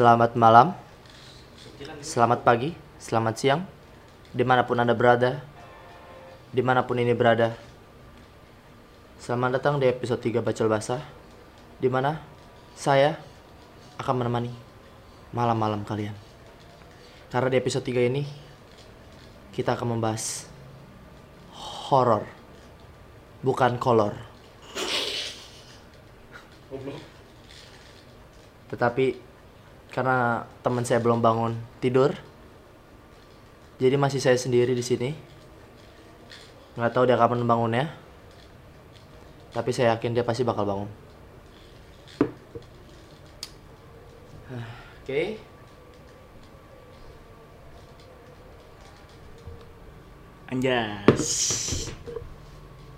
[0.00, 0.72] Selamat malam,
[2.00, 3.68] selamat pagi, selamat siang,
[4.32, 5.44] di mana pun anda berada,
[6.48, 7.52] di mana pun ini berada.
[9.20, 11.04] Selamat datang di episode 3 Bacol Basah,
[11.76, 12.16] di mana
[12.72, 13.20] saya
[14.00, 14.48] akan menemani
[15.36, 16.16] malam-malam kalian.
[17.28, 18.24] Karena di episode 3 ini,
[19.52, 20.48] kita akan membahas
[21.92, 22.24] horor,
[23.44, 24.16] bukan kolor.
[28.72, 29.28] Tetapi
[29.90, 32.14] karena teman saya belum bangun tidur,
[33.82, 35.10] jadi masih saya sendiri di sini.
[36.78, 37.90] Nggak tahu dia kapan bangunnya,
[39.50, 40.90] tapi saya yakin dia pasti bakal bangun.
[45.02, 45.42] Oke.
[50.50, 51.26] Anjas.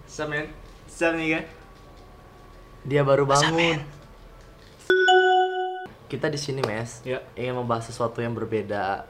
[0.09, 0.49] Sam men.
[0.89, 1.45] Sam nih kan.
[2.85, 3.81] Dia baru bangun.
[6.13, 7.01] Kita di sini, Mes.
[7.09, 7.25] Ya.
[7.41, 9.09] Ingin membahas sesuatu yang berbeda.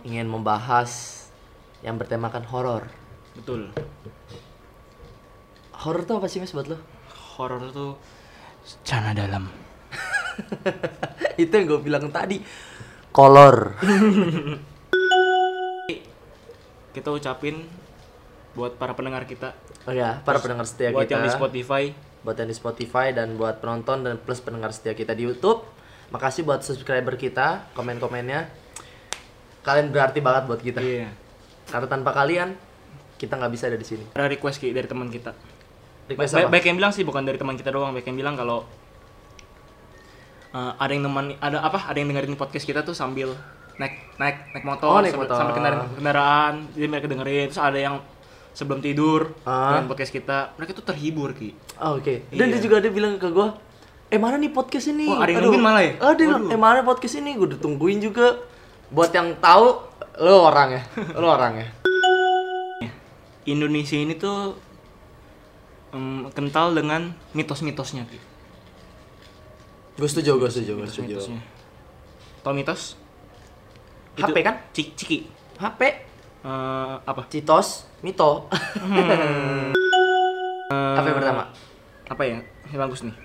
[0.00, 1.20] Ingin membahas
[1.84, 2.88] yang bertemakan horor.
[3.36, 3.68] Betul.
[5.76, 6.80] Horor tuh apa sih, Mes buat lo?
[7.36, 8.00] Horor tuh
[8.80, 9.44] cana dalam.
[11.44, 12.40] Itu yang gue bilang tadi.
[13.12, 13.76] Kolor.
[16.96, 17.60] Kita ucapin
[18.54, 19.50] buat para pendengar kita,
[19.82, 21.18] Oh ya, para pendengar setia buat kita.
[21.18, 21.90] yang di Spotify,
[22.24, 25.60] buat yang di Spotify dan buat penonton dan plus pendengar setia kita di YouTube.
[26.08, 28.48] Makasih buat subscriber kita, komen-komennya.
[29.60, 30.80] Kalian berarti banget buat kita.
[30.80, 31.12] Iya.
[31.64, 32.56] Karena tanpa kalian
[33.16, 34.04] kita nggak bisa ada di sini.
[34.12, 35.32] Ada request Ki, dari teman kita.
[36.04, 36.52] Request Ba- apa?
[36.52, 38.68] Baik yang bilang sih bukan dari teman kita doang, baik yang bilang kalau
[40.52, 41.88] eh, ada yang teman ada apa?
[41.88, 43.32] Ada yang dengerin podcast kita tuh sambil
[43.74, 45.34] naik naik naik motor, Oh, naik motor.
[45.34, 47.46] sambil kendaraan, kendaraan, jadi mereka dengerin.
[47.50, 47.96] Terus ada yang
[48.54, 49.74] sebelum tidur Ah.
[49.74, 51.52] dengan podcast kita, mereka tuh terhibur ki.
[51.76, 52.24] Oh, Oke.
[52.30, 52.54] Dan Iya.
[52.54, 53.58] dia juga ada bilang ke gua,
[54.06, 55.92] "Eh, mana nih podcast ini?" Oh, ada yang nungguin malah ya?
[55.98, 56.54] Ada yang, Waduh.
[56.54, 57.34] eh mana podcast ini?
[57.34, 58.38] Gue udah tungguin juga.
[58.88, 59.66] Buat yang tahu,
[60.20, 60.82] lo orang ya.
[61.18, 61.68] Lo orang ya.
[63.44, 64.56] Indonesia ini tuh
[65.90, 68.18] em, kental dengan mitos-mitosnya ki.
[69.94, 71.16] Gue setuju, gue setuju, gue setuju.
[72.40, 72.96] Tau mitos?
[74.14, 74.62] HP kan?
[74.70, 75.18] Cik ciki.
[75.56, 75.80] HP,
[76.44, 77.24] Eh, apa?
[77.32, 78.52] Citos, Mito.
[80.68, 81.48] Apa yang pertama?
[82.04, 82.44] Apa ya?
[82.68, 83.16] Ini bagus nih.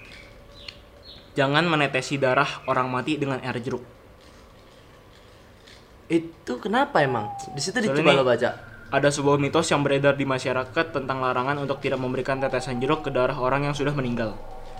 [1.35, 3.83] Jangan menetesi darah orang mati dengan air jeruk.
[6.07, 7.35] Itu kenapa emang?
[7.51, 8.55] Di situ dicoba lo baca.
[8.89, 13.13] Ada sebuah mitos yang beredar di masyarakat tentang larangan untuk tidak memberikan tetesan jeruk ke
[13.13, 14.33] darah orang yang sudah meninggal.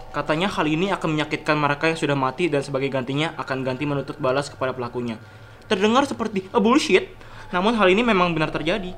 [0.10, 4.18] Katanya hal ini akan menyakitkan mereka yang sudah mati dan sebagai gantinya akan ganti menuntut
[4.18, 5.22] balas kepada pelakunya.
[5.70, 7.14] Terdengar seperti a bullshit,
[7.50, 8.94] namun hal ini memang benar terjadi.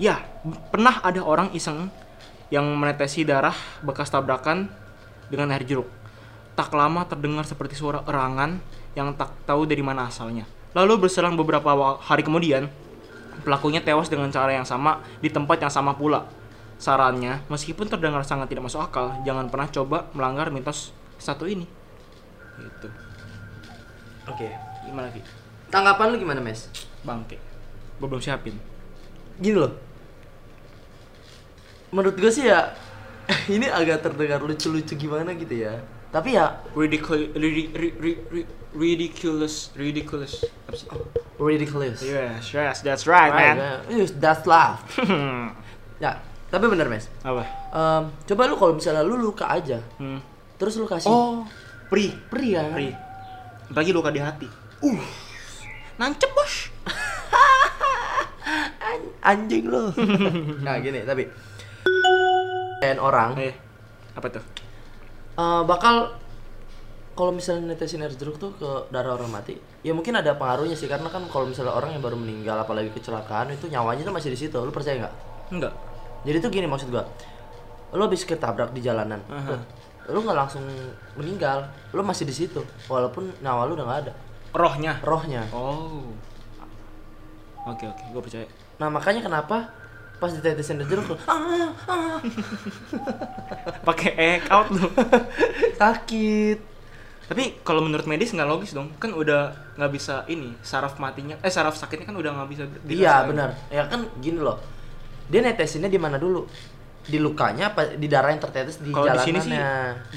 [0.00, 0.22] Ya,
[0.72, 1.92] pernah ada orang iseng
[2.48, 4.70] yang menetesi darah bekas tabrakan
[5.30, 5.86] dengan air jeruk.
[6.58, 8.58] Tak lama terdengar seperti suara erangan
[8.98, 10.48] yang tak tahu dari mana asalnya.
[10.74, 12.70] Lalu berselang beberapa hari kemudian,
[13.42, 16.26] pelakunya tewas dengan cara yang sama di tempat yang sama pula.
[16.80, 21.68] Sarannya, meskipun terdengar sangat tidak masuk akal, jangan pernah coba melanggar mitos satu ini.
[22.56, 22.88] Gitu.
[24.30, 24.48] Oke.
[24.88, 25.20] Gimana, Ki?
[25.68, 26.72] Tanggapan lu gimana, Mes?
[27.04, 27.49] Bangke.
[28.00, 28.56] Gue belum siapin.
[29.36, 29.72] Gini loh.
[31.90, 32.72] Menurut gue sih ya
[33.54, 35.78] ini agak terdengar lucu-lucu gimana gitu ya.
[36.10, 37.30] Tapi ya Ridiculous,
[38.74, 40.32] ridiculous, ridiculous.
[40.74, 40.88] Sih?
[41.38, 41.98] ridiculous.
[42.02, 43.56] Yes, yes, that's right, man.
[43.86, 44.78] Yes, that's love.
[46.04, 46.18] ya,
[46.50, 47.06] tapi bener, Mes.
[47.22, 47.42] Apa?
[47.70, 50.18] Em, coba lu kalau misalnya lu luka aja, Hmm.
[50.58, 51.42] terus lu kasih Oh,
[51.88, 52.66] pri, pri ya.
[52.70, 52.90] pri.
[53.70, 54.46] Apalagi luka di hati.
[54.82, 54.98] Uh,
[55.96, 56.69] nancep bos.
[59.20, 59.92] An- anjing lu.
[60.66, 61.28] nah, gini, tapi
[62.80, 63.54] dan orang Eh,
[64.12, 64.44] apa tuh?
[65.36, 66.16] eh, bakal
[67.10, 70.88] kalau misalnya netesin air jeruk tuh ke darah orang mati, ya mungkin ada pengaruhnya sih
[70.88, 74.38] karena kan kalau misalnya orang yang baru meninggal apalagi kecelakaan itu nyawanya tuh masih di
[74.38, 74.56] situ.
[74.56, 75.14] Lu percaya nggak?
[75.52, 75.72] Enggak.
[76.24, 77.04] Jadi tuh gini maksud gua.
[77.92, 79.20] Lu habis ketabrak di jalanan.
[79.28, 79.56] Aha.
[80.08, 80.64] Lu nggak langsung
[81.14, 84.12] meninggal, lu masih di situ walaupun nyawa lu udah nggak ada.
[84.56, 84.92] Rohnya.
[85.04, 85.44] Rohnya.
[85.52, 86.08] Oh.
[87.68, 88.48] Oke oke, gue percaya.
[88.80, 89.68] Nah, makanya kenapa
[90.20, 92.20] pas ditetesin air jeruk lu ah, ah,
[93.88, 94.84] Pakai egg out lu.
[95.80, 96.58] sakit.
[97.24, 98.92] Tapi kalau menurut medis nggak logis dong.
[99.00, 101.40] Kan udah nggak bisa ini saraf matinya.
[101.40, 102.62] Eh saraf sakitnya kan udah nggak bisa.
[102.84, 103.56] Iya, benar.
[103.72, 104.60] Ya kan gini loh.
[105.32, 106.44] Dia netesinnya di mana dulu?
[107.00, 109.56] Di lukanya apa di darah yang tertetes di Kalau di sini sih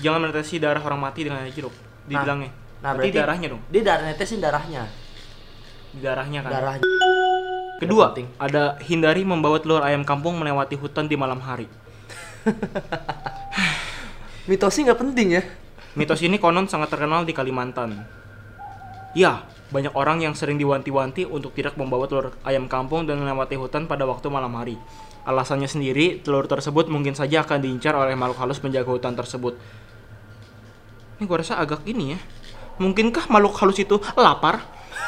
[0.04, 1.76] jangan menetesi darah orang mati dengan air jeruk.
[2.08, 2.52] Dibilangnya.
[2.84, 3.62] Nah, berarti, berarti darahnya dong.
[3.72, 4.84] Dia darah netesin darahnya.
[5.96, 6.52] Di darahnya kan.
[6.52, 6.84] Darahnya.
[7.84, 11.68] Kedua, ada hindari membawa telur ayam kampung melewati hutan di malam hari.
[14.50, 15.44] Mitosnya nggak penting ya.
[16.00, 18.08] Mitos ini konon sangat terkenal di Kalimantan.
[19.12, 23.84] Ya, banyak orang yang sering diwanti-wanti untuk tidak membawa telur ayam kampung dan melewati hutan
[23.84, 24.80] pada waktu malam hari.
[25.28, 29.60] Alasannya sendiri, telur tersebut mungkin saja akan diincar oleh makhluk halus penjaga hutan tersebut.
[31.20, 32.20] Ini gua rasa agak ini ya.
[32.80, 34.64] Mungkinkah makhluk halus itu lapar?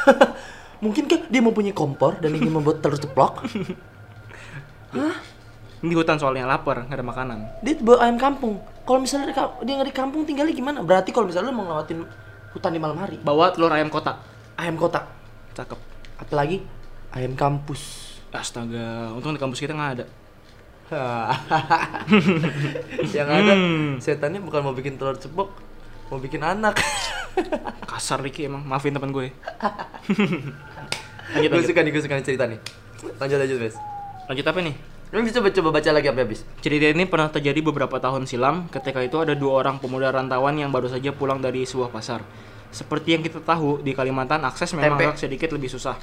[0.86, 3.42] Mungkinkah dia mempunyai kompor dan ingin membuat telur ceplok?
[5.76, 7.40] Ini di hutan soalnya lapar, nggak ada makanan.
[7.60, 8.58] dia bawa ayam kampung.
[8.86, 10.80] Kalau misalnya dia, nggak di kampung tinggalnya gimana?
[10.82, 12.00] Berarti kalau misalnya lu mau ngelewatin
[12.54, 14.18] hutan di malam hari, Bawa telur ayam kota.
[14.56, 15.04] ayam kota,
[15.52, 15.76] Cakep.
[16.16, 16.64] apalagi
[17.12, 18.14] ayam kampus.
[18.32, 20.06] Astaga, untung di kampus kita nggak ada.
[23.12, 23.98] yang ada Hmm.
[23.98, 25.50] setannya bukan mau bikin telur ceplok,
[26.08, 26.78] mau bikin anak.
[27.86, 29.28] Kasar Ricky emang, maafin teman gue.
[31.34, 31.70] lanjut, gue lanjut.
[31.72, 32.60] suka nih, gue suka nih cerita nih.
[33.18, 33.76] Lanjut lanjut, Bes.
[34.30, 34.76] Lanjut apa nih?
[35.14, 36.42] Lu coba coba baca lagi sampai habis.
[36.60, 38.68] Cerita ini pernah terjadi beberapa tahun silam.
[38.68, 42.20] Ketika itu ada dua orang pemuda rantauan yang baru saja pulang dari sebuah pasar.
[42.74, 45.16] Seperti yang kita tahu, di Kalimantan akses memang Tempe.
[45.16, 45.96] agak sedikit lebih susah.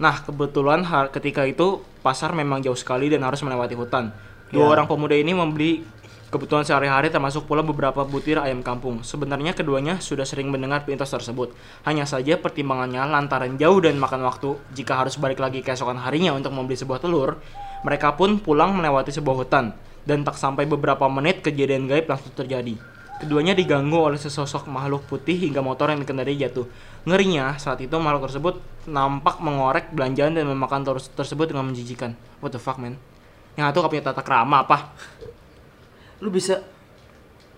[0.00, 4.10] Nah, kebetulan ketika itu pasar memang jauh sekali dan harus melewati hutan.
[4.50, 4.70] Dua Ya.
[4.74, 5.84] orang pemuda ini membeli
[6.30, 9.02] kebutuhan sehari-hari termasuk pula beberapa butir ayam kampung.
[9.02, 11.50] Sebenarnya keduanya sudah sering mendengar pintas tersebut.
[11.82, 16.54] Hanya saja pertimbangannya lantaran jauh dan makan waktu, jika harus balik lagi keesokan harinya untuk
[16.54, 17.42] membeli sebuah telur,
[17.82, 19.74] mereka pun pulang melewati sebuah hutan.
[20.00, 22.78] Dan tak sampai beberapa menit kejadian gaib langsung terjadi.
[23.20, 26.64] Keduanya diganggu oleh sesosok makhluk putih hingga motor yang dikendarai jatuh.
[27.04, 32.16] Ngerinya, saat itu makhluk tersebut nampak mengorek belanjaan dan memakan telur tersebut dengan menjijikan.
[32.40, 32.96] What the fuck, man?
[33.60, 34.96] Yang satu gak punya tata krama apa?
[36.20, 36.60] Lu bisa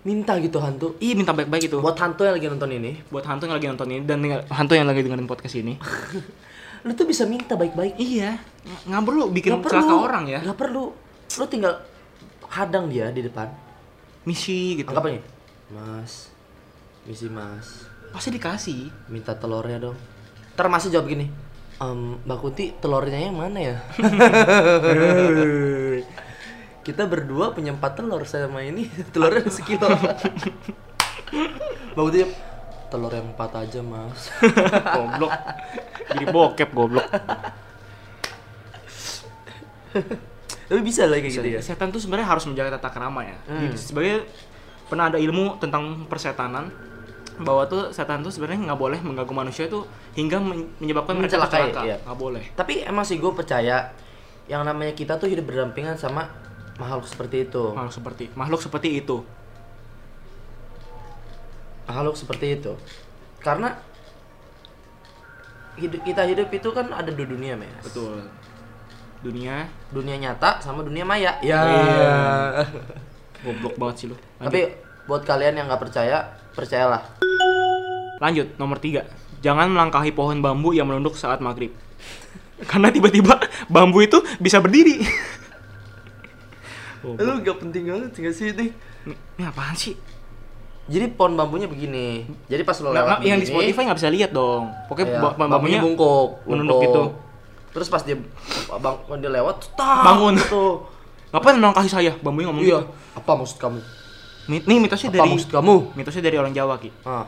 [0.03, 0.95] minta gitu hantu.
[0.99, 1.77] Ih, minta baik-baik itu.
[1.79, 4.17] Buat hantu yang lagi nonton ini, buat hantu yang lagi nonton ini dan
[4.49, 5.77] hantu yang lagi dengerin podcast ini.
[6.83, 7.95] lu tuh bisa minta baik-baik.
[7.95, 8.35] iya,
[8.67, 9.95] ng- nggak perlu bikin Nggak celaka perlu.
[10.01, 10.39] orang ya.
[10.43, 10.83] Nggak perlu.
[11.33, 11.73] Lu tinggal
[12.49, 13.47] hadang dia di depan.
[14.23, 14.87] Misi gitu.
[14.91, 15.21] Anggap aja.
[15.71, 16.27] Mas,
[17.03, 18.91] misi mas, Pasti dikasih.
[19.07, 19.95] minta telurnya dong.
[20.53, 21.25] Ntar masnya jawab gini,
[21.79, 23.75] "Em, Mbak Kunti telurnya yang mana ya?
[26.83, 29.87] Kita berdua punya empat telur sama ini telurnya sekilo.
[31.93, 32.31] Kunti jawab,
[32.91, 34.27] telur yang empat aja mas.
[34.97, 35.33] goblok.
[36.11, 37.07] Jadi bokep goblok.
[40.63, 41.61] Tapi bisa lah kayak gitu ya.
[41.61, 43.37] Setan tuh sebenarnya harus menjaga tata krama ya.
[43.45, 43.61] Hmm.
[43.63, 44.15] Jadi sebagai
[44.89, 46.69] pernah ada ilmu tentang persetanan
[47.33, 51.61] bahwa tuh setan tuh sebenarnya nggak boleh mengganggu manusia tuh hingga men- menyebabkan mereka Mencelakai,
[51.69, 51.81] celaka.
[51.85, 51.97] iya.
[52.05, 52.43] Nggak boleh.
[52.53, 53.89] Tapi emang sih gue percaya
[54.45, 56.29] yang namanya kita tuh hidup berdampingan sama
[56.77, 57.63] makhluk seperti itu.
[57.73, 59.17] Makhluk seperti makhluk seperti itu.
[61.83, 62.73] Makhluk seperti itu.
[63.43, 63.75] Karena
[65.75, 67.69] hidup kita hidup itu kan ada dua dunia, Mas.
[67.83, 68.23] Betul.
[69.23, 71.39] Dunia Dunia nyata sama dunia maya.
[71.39, 71.61] Ya.
[71.63, 72.17] Iya.
[73.43, 74.15] goblok banget sih lu.
[74.15, 74.47] Lanjut.
[74.47, 74.61] Tapi
[75.03, 77.03] buat kalian yang nggak percaya, percayalah.
[78.23, 79.03] Lanjut, nomor tiga.
[79.43, 81.75] Jangan melangkahi pohon bambu yang menunduk saat maghrib.
[82.71, 83.35] Karena tiba-tiba
[83.67, 85.03] bambu itu bisa berdiri.
[87.03, 88.71] Lu gak penting banget gak sih ini?
[89.03, 89.93] Ini, apaan sih?
[90.83, 92.27] Jadi pohon bambunya begini.
[92.45, 94.63] Jadi pas lo Nggak- lewat nggak- yang di Spotify nggak bisa lihat dong.
[94.85, 96.83] Pokoknya iya, ba- bambunya bungkuk, menunduk bungkuk.
[96.85, 97.03] gitu.
[97.71, 98.15] Terus pas dia
[98.69, 100.35] bang, dia lewat, tak, Bangun.
[100.35, 100.65] Gitu.
[101.31, 102.11] Ngapain melangkahi saya?
[102.19, 102.79] Bambunya ngomong Iya.
[102.79, 102.91] gitu.
[103.15, 103.79] Apa maksud kamu?
[104.43, 105.75] Mi- Nih mitosnya Apa dari maksud kamu?
[105.93, 106.91] mitosnya dari orang Jawa ki.
[107.01, 107.23] Ah.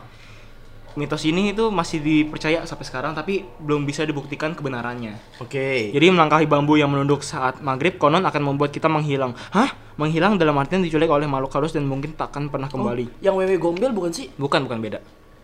[0.95, 5.19] Mitos ini itu masih dipercaya sampai sekarang tapi belum bisa dibuktikan kebenarannya.
[5.43, 5.91] Oke.
[5.91, 9.35] Jadi melangkahi bambu yang menunduk saat maghrib konon akan membuat kita menghilang.
[9.51, 9.75] Hah?
[9.99, 13.19] Menghilang dalam artian diculik oleh makhluk halus dan mungkin takkan pernah kembali.
[13.19, 14.31] Yang wewe gombel bukan sih?
[14.39, 14.99] Bukan, bukan beda.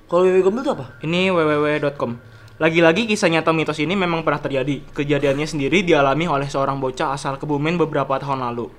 [0.08, 0.86] Kalau wewe gombel itu apa?
[1.04, 2.12] Ini www.com.
[2.56, 4.88] Lagi-lagi kisah nyata mitos ini memang pernah terjadi.
[4.96, 8.72] Kejadiannya sendiri dialami oleh seorang bocah asal Kebumen beberapa tahun lalu.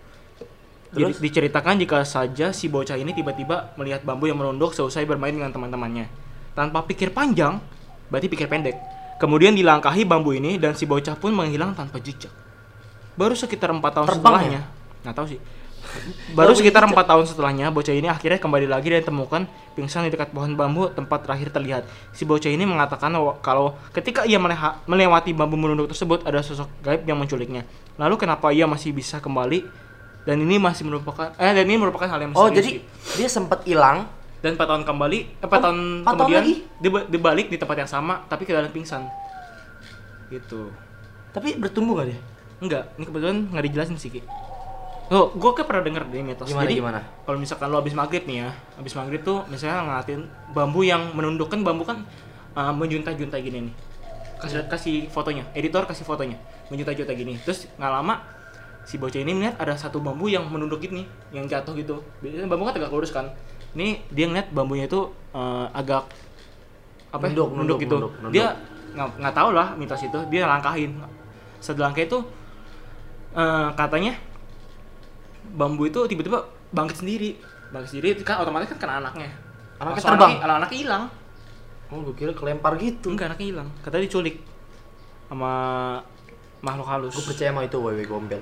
[0.93, 5.49] Jadi diceritakan jika saja si bocah ini tiba-tiba melihat bambu yang menunduk seusai bermain dengan
[5.49, 6.22] teman-temannya.
[6.53, 7.61] Tanpa pikir panjang,
[8.13, 8.77] berarti pikir pendek.
[9.17, 12.33] Kemudian dilangkahi bambu ini dan si bocah pun menghilang tanpa jejak.
[13.15, 14.61] Baru sekitar empat tahun Terbang setelahnya,
[15.05, 15.41] nggak tahu sih.
[16.33, 19.43] Baru sekitar empat tahun setelahnya, bocah ini akhirnya kembali lagi dan ditemukan
[19.77, 21.85] pingsan di dekat pohon bambu tempat terakhir terlihat.
[22.17, 23.13] Si bocah ini mengatakan
[23.45, 24.41] kalau ketika ia
[24.89, 27.67] melewati bambu menunduk tersebut ada sosok gaib yang menculiknya.
[28.01, 29.69] Lalu kenapa ia masih bisa kembali
[30.25, 32.81] dan ini masih merupakan eh dan ini merupakan hal yang Oh, jadi
[33.19, 34.09] dia sempat hilang.
[34.43, 36.55] Dan 4 tahun kembali eh, 4 Oh, tahun 4 tahun kemudian lagi?
[36.77, 39.07] dia, ba- dia balik di tempat yang sama tapi keadaan pingsan.
[40.29, 40.69] Gitu.
[41.31, 42.19] Tapi bertumbuh gak dia?
[42.59, 44.21] Enggak, ini kebetulan nggak dijelasin sih, Ki.
[45.09, 46.47] Oh, gue kan pernah denger dari mitos.
[46.47, 47.01] Gimana, Jadi, gimana?
[47.23, 50.21] kalau misalkan lo habis maghrib nih ya, habis maghrib tuh misalnya ngeliatin
[50.51, 52.07] bambu yang menundukkan bambu kan
[52.55, 53.75] uh, menjunta-junta gini nih.
[54.41, 57.37] Kasih kasih fotonya, editor kasih fotonya, menjunta-junta gini.
[57.39, 58.25] Terus nggak lama
[58.83, 62.01] si bocah ini melihat ada satu bambu yang menunduk gini, yang jatuh gitu.
[62.19, 63.29] Biasanya bambu kan tegak lurus kan.
[63.73, 66.05] Ini dia ngeliat bambunya itu uh, agak
[67.13, 67.97] apa ya, Nunduk, nunduk, nunduk, gitu.
[67.97, 68.33] nunduk, nunduk.
[68.37, 68.47] Dia
[68.93, 71.01] nggak nggak tahu lah mitos itu, dia langkahin.
[71.61, 72.19] Setelah langkah itu
[73.33, 74.13] eh, katanya
[75.53, 77.41] bambu itu tiba-tiba bangkit sendiri.
[77.73, 79.33] Bangkit sendiri kan otomatis kan kena anaknya.
[79.81, 80.33] Anaknya Langsung terbang?
[80.41, 81.05] Anaknya, anaknya hilang.
[81.93, 83.13] Oh, gue kira kelempar gitu.
[83.13, 83.69] Enggak, anaknya hilang.
[83.85, 84.41] Katanya diculik
[85.29, 85.53] sama
[86.65, 87.13] makhluk halus.
[87.13, 88.41] Gue percaya sama itu wewe gombel.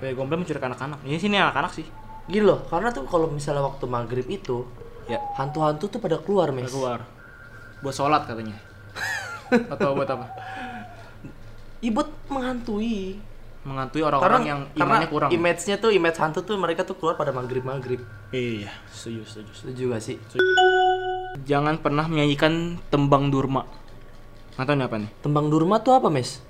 [0.00, 0.98] Kayak gombel menculik anak-anak.
[1.04, 1.84] Ini sini anak-anak sih.
[2.28, 4.68] Gini loh, karena tuh kalau misalnya waktu maghrib itu
[5.08, 6.68] Ya, hantu-hantu tuh pada keluar mes.
[6.68, 7.00] keluar.
[7.80, 8.60] Buat sholat katanya.
[9.72, 10.28] Atau buat apa?
[11.80, 13.16] Buat menghantui.
[13.64, 15.30] Mengantui Karena orang-orang yang imannya kurang.
[15.32, 18.04] image-nya tuh image hantu tuh mereka tuh keluar pada maghrib maghrib.
[18.28, 19.50] Iya, setuju, setuju.
[19.56, 20.16] Setuju gak sih?
[21.48, 23.64] Jangan pernah menyanyikan tembang durma.
[24.58, 25.10] Nggak tahu nih apa nih?
[25.22, 26.42] Tembang Durma tuh apa mes?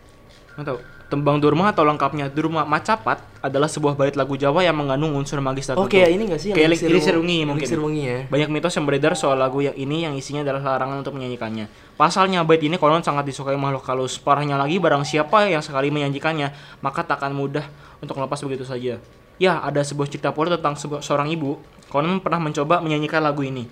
[0.57, 0.79] Nggak tahu.
[1.09, 5.65] Tembang durma atau lengkapnya durma macapat adalah sebuah bait lagu Jawa yang mengandung unsur magis
[5.65, 5.81] tertentu.
[5.81, 6.53] Oh kayak ini gak sih?
[6.53, 7.67] Kayak Wengi- Wengi mungkin.
[7.81, 8.19] Wengi ya.
[8.29, 11.73] Banyak mitos yang beredar soal lagu yang ini yang isinya adalah larangan untuk menyanyikannya.
[11.97, 14.21] Pasalnya bait ini konon sangat disukai makhluk halus.
[14.21, 16.53] Parahnya lagi barang siapa yang sekali menyanyikannya,
[16.85, 17.65] maka takkan mudah
[18.05, 19.01] untuk lepas begitu saja.
[19.41, 21.57] Ya, ada sebuah cerita pula tentang sebuah, seorang ibu,
[21.89, 23.65] konon pernah mencoba menyanyikan lagu ini.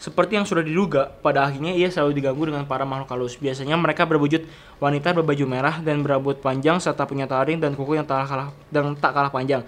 [0.00, 3.36] Seperti yang sudah diduga, pada akhirnya ia selalu diganggu dengan para makhluk halus.
[3.36, 4.48] Biasanya mereka berwujud
[4.80, 8.96] wanita berbaju merah dan berambut panjang serta punya taring dan kuku yang tak kalah dan
[8.96, 9.60] tak kalah panjang.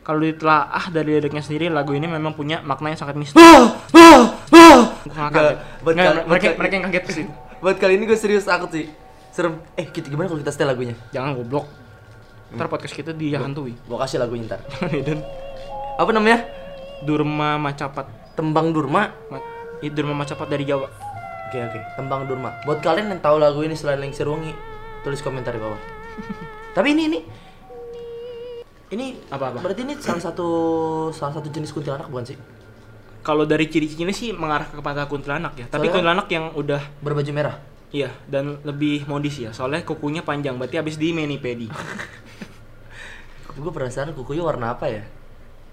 [0.00, 3.36] Kalau ditelaah dari liriknya sendiri, lagu ini memang punya makna yang sangat mistis.
[3.36, 4.36] Buat
[5.92, 7.26] Nggak, kal- mereka, mereka yang kaget sih.
[7.60, 8.88] Buat kali ini gue serius takut sih.
[9.32, 9.60] Serem.
[9.76, 10.96] Eh, kita gimana kalau kita setel lagunya?
[11.10, 11.66] Jangan goblok.
[12.54, 13.74] Ntar podcast kita dihantui.
[13.84, 14.60] Gua kasih lagunya ntar.
[15.06, 15.20] Dan
[15.96, 16.44] Apa namanya?
[17.02, 18.06] Durma Macapat.
[18.32, 19.10] Tembang Durma.
[19.28, 19.44] Ma-
[19.84, 20.88] Itu Durma Macapat dari Jawa.
[21.52, 22.56] Oke oke, Tembang Durma.
[22.64, 24.56] Buat kalian yang tahu lagu ini selain Lengser Wengi,
[25.04, 25.76] tulis komentar di bawah.
[26.76, 27.18] Tapi ini ini
[28.94, 29.60] ini Apa-apa?
[29.60, 30.48] Berarti ini salah satu
[31.12, 32.36] salah satu jenis kuntilanak bukan sih?
[33.24, 35.66] Kalau dari ciri-cirinya sih mengarah kepada kuntilanak ya.
[35.68, 37.56] Tapi Soalnya- kuntilanak yang udah Berbaju merah.
[37.94, 39.54] Iya, dan lebih modis ya.
[39.54, 41.70] Soalnya kukunya panjang, berarti habis di manipedi.
[43.54, 45.06] Gue perasaan kukunya warna apa ya?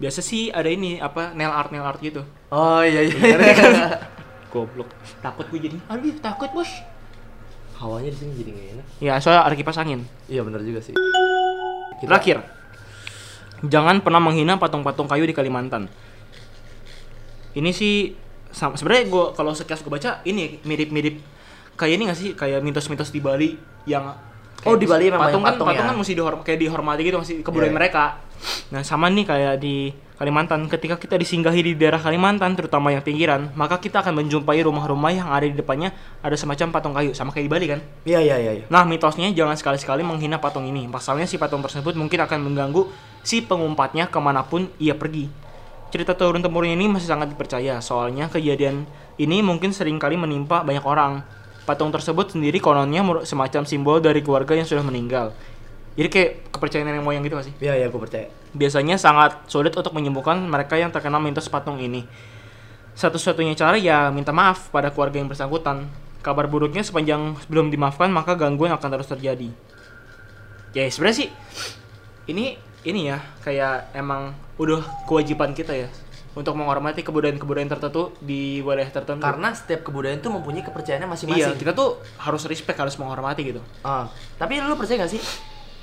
[0.01, 2.25] Biasa sih ada ini apa nail art nail art gitu.
[2.49, 3.13] Oh iya iya.
[4.51, 4.89] Goblok.
[5.21, 5.77] Takut gue jadi.
[5.87, 6.67] Aduh, takut, Bos.
[7.77, 8.85] Hawanya di sini jadi gak enak.
[8.99, 10.03] Ya, soalnya ada kipas angin.
[10.25, 10.91] Iya benar juga sih.
[10.91, 12.43] Kita- Terakhir.
[13.63, 15.85] Jangan pernah menghina patung-patung kayu di Kalimantan.
[17.53, 18.17] Ini sih
[18.49, 21.21] sam- sebenarnya gue kalau sekilas gue baca ini mirip-mirip
[21.73, 23.53] kayak ini gak sih kayak mitos-mitos di Bali
[23.85, 24.17] yang
[24.65, 25.89] Oh, di Bali memang patung kan patung patung ya?
[25.89, 27.79] kan mesti dihorm kayak dihormati gitu masih kebudayaan Iya.
[27.81, 28.03] mereka.
[28.73, 33.49] Nah sama nih kayak di Kalimantan ketika kita disinggahi di daerah Kalimantan terutama yang pinggiran
[33.57, 35.89] maka kita akan menjumpai rumah-rumah yang ada di depannya
[36.21, 37.79] ada semacam patung kayu sama kayak di Bali kan.
[38.05, 38.51] Iya iya iya.
[38.61, 38.65] iya.
[38.69, 40.85] Nah, mitosnya jangan sekali-sekali menghina patung ini.
[40.85, 42.85] Pasalnya si patung tersebut mungkin akan mengganggu
[43.25, 45.25] si pengumpatnya ke mana pun ia pergi.
[45.89, 48.85] Cerita turun-temurun ini masih sangat dipercaya, soalnya kejadian
[49.17, 51.25] ini mungkin sering kali menimpa banyak orang.
[51.61, 55.31] Patung tersebut sendiri kononnya semacam simbol dari keluarga yang sudah meninggal.
[55.93, 57.55] Jadi kayak kepercayaan nenek moyang gitu gak sih?
[57.59, 58.31] Iya iya gue percaya.
[58.55, 62.07] Biasanya sangat sulit untuk menyembuhkan mereka yang terkena mitos patung ini.
[62.95, 65.91] Satu-satunya cara ya minta maaf pada keluarga yang bersangkutan.
[66.21, 69.49] Kabar buruknya sepanjang belum dimaafkan maka gangguan akan terus terjadi.
[70.71, 71.29] Ya sebenarnya sih
[72.31, 72.55] ini
[72.87, 75.89] ini ya kayak emang udah kewajiban kita ya
[76.31, 79.19] untuk menghormati kebudayaan-kebudayaan tertentu di wilayah tertentu.
[79.19, 81.59] Karena setiap kebudayaan tuh mempunyai kepercayaannya iya, masing-masing.
[81.59, 83.61] kita tuh harus respect, harus menghormati gitu.
[83.83, 84.07] Ah,
[84.39, 85.21] tapi lu percaya gak sih?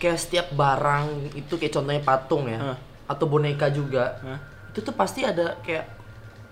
[0.01, 2.77] Kayak setiap barang itu kayak contohnya patung ya, Hah.
[3.13, 4.39] atau boneka juga, Hah?
[4.73, 5.85] itu tuh pasti ada kayak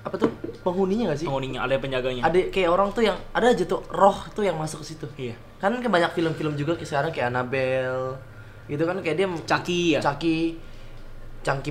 [0.05, 0.29] apa tuh
[0.61, 1.27] penghuninya gak sih?
[1.27, 2.23] Penghuninya ada penjaganya.
[2.29, 5.07] Ada kayak orang tuh yang ada aja tuh roh tuh yang masuk ke situ.
[5.17, 5.41] Iya.
[5.57, 8.21] Kan kan banyak film-film juga kayak sekarang kayak Annabelle,
[8.69, 10.01] gitu kan kayak dia Caki ya.
[10.05, 10.39] Caki,
[11.41, 11.71] Cangki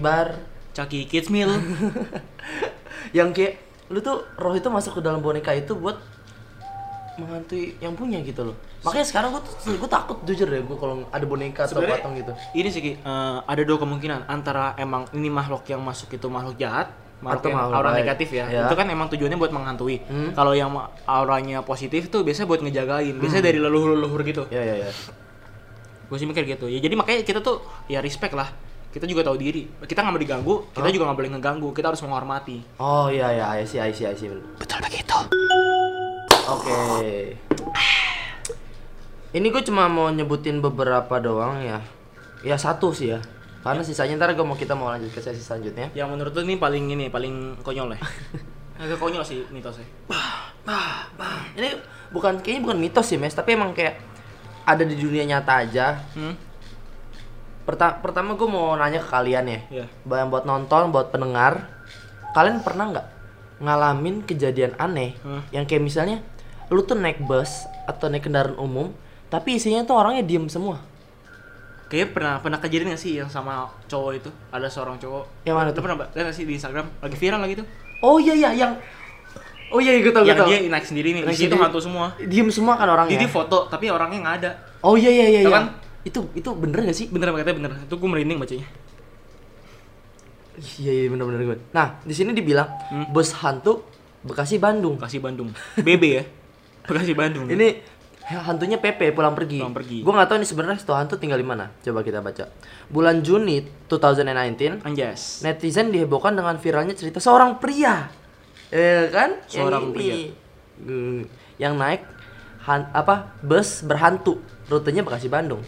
[0.76, 1.48] Caki Kids Meal.
[3.18, 5.96] yang kayak lu tuh roh itu masuk ke dalam boneka itu buat
[7.16, 8.56] menghantui yang punya gitu loh.
[8.84, 12.14] Makanya sekarang gua tuh gua takut jujur deh gua kalau ada boneka atau Sebenarnya- patung
[12.14, 12.32] gitu.
[12.54, 13.00] ini sih Ki, eh,
[13.42, 17.58] ada dua kemungkinan antara emang ini makhluk yang masuk itu makhluk jahat makhluk Atau yang
[17.58, 18.00] makhluk aura baik.
[18.04, 18.46] negatif ya.
[18.46, 18.68] Ya.
[18.68, 20.36] itu kan emang tujuannya buat menghantui Hmm.
[20.36, 20.68] kalau yang
[21.06, 24.90] auranya positif tuh biasanya buat ngejagain biasanya dari leluhur-leluhur gitu Ya ya ya.
[26.06, 28.52] gue sih mikir gitu ya jadi makanya kita tuh ya respect lah
[28.96, 32.00] kita juga tahu diri kita nggak mau diganggu kita juga nggak boleh ngeganggu kita harus
[32.00, 34.32] menghormati Oh iya iya, I see, I see, I see.
[34.56, 35.18] betul begitu
[36.46, 37.34] Oke.
[39.34, 41.82] Ini gue cuma mau nyebutin beberapa doang ya.
[42.46, 43.20] Ya satu sih ya.
[43.66, 45.90] Karena sisanya ntar gue mau kita mau lanjut ke sesi selanjutnya.
[45.98, 48.00] yang menurut lu ini paling ini paling konyol ya
[48.86, 51.50] agak konyol sih mitosnya Bah, bah.
[51.58, 51.74] Ini
[52.14, 53.98] bukan kayaknya bukan mitos sih, Mes, tapi emang kayak
[54.70, 55.98] ada di dunia nyata aja.
[56.14, 56.55] hmm?
[57.66, 59.60] Perta- pertama gue mau nanya ke kalian ya.
[60.06, 61.66] Yang buat nonton, buat pendengar,
[62.32, 63.08] kalian pernah nggak
[63.58, 65.42] ngalamin kejadian aneh Hmm.
[65.50, 66.20] yang kayak misalnya
[66.68, 68.92] lu tuh naik bus atau naik kendaraan umum,
[69.28, 70.78] tapi isinya tuh orangnya diem semua.
[71.86, 74.30] Kayaknya pernah pernah kejadian gak sih yang sama cowok itu?
[74.50, 75.46] Ada seorang cowok.
[75.46, 75.82] Yang mana Lu tuh?
[75.86, 76.86] pernah lihat gak sih di Instagram?
[76.98, 77.68] Lagi viral lagi tuh.
[78.02, 78.74] Oh iya iya yang
[79.70, 81.22] Oh iya gue tau gue yang dia naik sendiri nih.
[81.26, 82.14] Naik Di situ hantu semua.
[82.18, 83.18] Diem semua kan orangnya.
[83.18, 84.52] Jadi foto tapi orangnya nggak ada.
[84.82, 85.42] Oh iya iya iya.
[85.46, 85.58] Tau iya.
[85.62, 85.66] kan?
[86.06, 87.10] Itu itu bener gak sih?
[87.10, 87.72] Bener katanya bener.
[87.84, 88.68] Itu gue merinding bacanya.
[90.80, 91.58] Iya iya bener bener gue.
[91.74, 93.12] Nah di sini dibilang Hmm.
[93.12, 93.84] bus hantu
[94.22, 94.96] Bekasi Bandung.
[94.96, 95.50] Bekasi Bandung.
[95.76, 96.24] BB ya.
[96.88, 97.46] Bekasi Bandung.
[97.46, 97.82] Ini
[98.26, 99.60] hantunya PP pulang pergi.
[99.60, 99.98] Pulang pergi.
[100.02, 101.70] Gue nggak tahu nih sebenarnya itu hantu tinggal di mana.
[101.78, 102.50] Coba kita baca.
[102.88, 105.42] Bulan Juni 2019, Anjas.
[105.42, 108.10] netizen dihebohkan dengan viralnya cerita seorang pria.
[108.72, 109.46] Eh kan?
[109.46, 110.34] Seorang yang ini.
[110.76, 111.22] Hmm,
[111.56, 112.02] yang naik
[112.66, 115.62] han- apa bus berhantu rutenya Bekasi Bandung.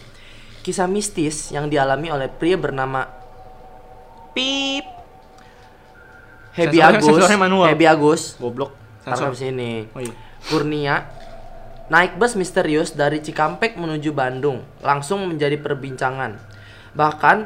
[0.67, 3.07] Kisah mistis yang dialami oleh pria bernama
[4.35, 4.83] Pip.
[6.59, 7.07] Hebi Agus.
[7.71, 8.35] Hebi Agus.
[8.35, 8.75] Goblok.
[9.07, 9.47] Taruh Sensor.
[9.47, 9.87] sini.
[9.95, 10.11] Oh iya.
[10.51, 11.07] Kurnia
[11.87, 16.35] naik bus misterius dari Cikampek menuju Bandung langsung menjadi perbincangan.
[16.91, 17.37] Bahkan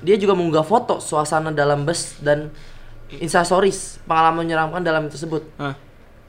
[0.00, 2.48] dia juga mengunggah foto suasana dalam bus dan
[3.12, 5.44] instastories pengalaman menyeramkan dalam tersebut.
[5.60, 5.76] Hah.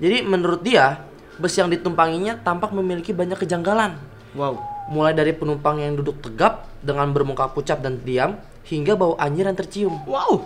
[0.04, 1.00] Jadi menurut dia
[1.40, 3.96] bus yang ditumpanginya tampak memiliki banyak kejanggalan.
[4.36, 4.60] Wow.
[4.92, 8.36] Mulai dari penumpang yang duduk tegap dengan bermuka pucat dan diam
[8.68, 10.04] hingga bau anjir yang tercium.
[10.04, 10.44] Wow.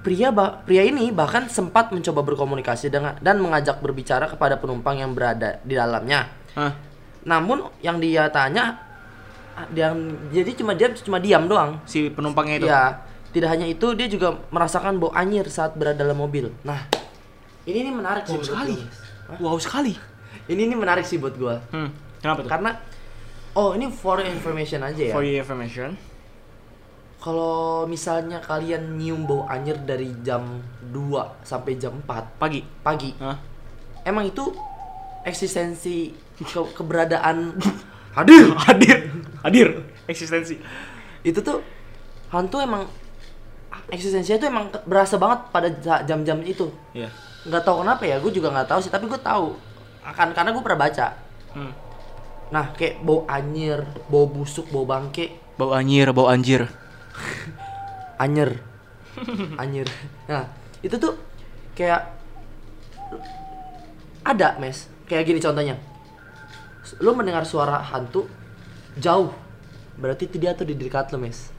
[0.00, 5.14] Pria ba- pria ini bahkan sempat mencoba berkomunikasi dengan dan mengajak berbicara kepada penumpang yang
[5.14, 6.26] berada di dalamnya.
[6.58, 6.72] Hah.
[7.22, 8.80] Namun yang dia tanya
[9.54, 9.92] ah, dia
[10.32, 11.78] jadi cuma dia cuma diam doang.
[11.84, 12.66] Si penumpangnya itu.
[12.66, 16.50] Ya, tidak hanya itu dia juga merasakan bau anyir saat berada dalam mobil.
[16.64, 16.88] Nah,
[17.68, 18.76] ini ini menarik sih Wow menurut sekali.
[19.38, 19.94] Wow sekali.
[20.48, 21.60] Ini ini menarik sih buat gua.
[21.70, 21.92] Hmm.
[22.24, 22.50] Kenapa tuh?
[22.50, 22.70] Karena
[23.52, 25.12] oh, ini for information aja ya.
[25.12, 25.94] For your information.
[27.16, 30.96] Kalau misalnya kalian nyium bau anyir dari jam 2
[31.42, 32.64] sampai jam 4 Pagi.
[32.80, 33.36] pagi, Hah?
[34.02, 34.48] emang itu
[35.22, 37.52] eksistensi ke- keberadaan
[38.16, 38.98] hadir Hadir.
[39.40, 39.68] Hadir.
[40.06, 40.56] Eksistensi.
[41.20, 41.60] itu tuh
[42.30, 42.88] hantu emang
[43.86, 47.12] eksistensinya tuh emang berasa banget pada ja- jam-jam itu Iya.
[47.44, 49.52] nggak tahu kenapa ya gue juga nggak tahu sih tapi gue tahu
[50.02, 51.06] akan karena gue pernah baca
[51.50, 51.72] Hmm.
[52.50, 56.64] Nah kayak bau anyir bau busuk bau bangke Bau anjir, bau anjir.
[58.18, 58.56] anyer
[59.56, 59.88] anyer
[60.24, 60.44] nah
[60.80, 61.14] itu tuh
[61.72, 62.16] kayak
[64.22, 65.76] ada mes kayak gini contohnya
[66.98, 68.26] lu mendengar suara hantu
[68.96, 69.32] jauh
[69.94, 71.52] berarti itu dia tuh di dekat lu mes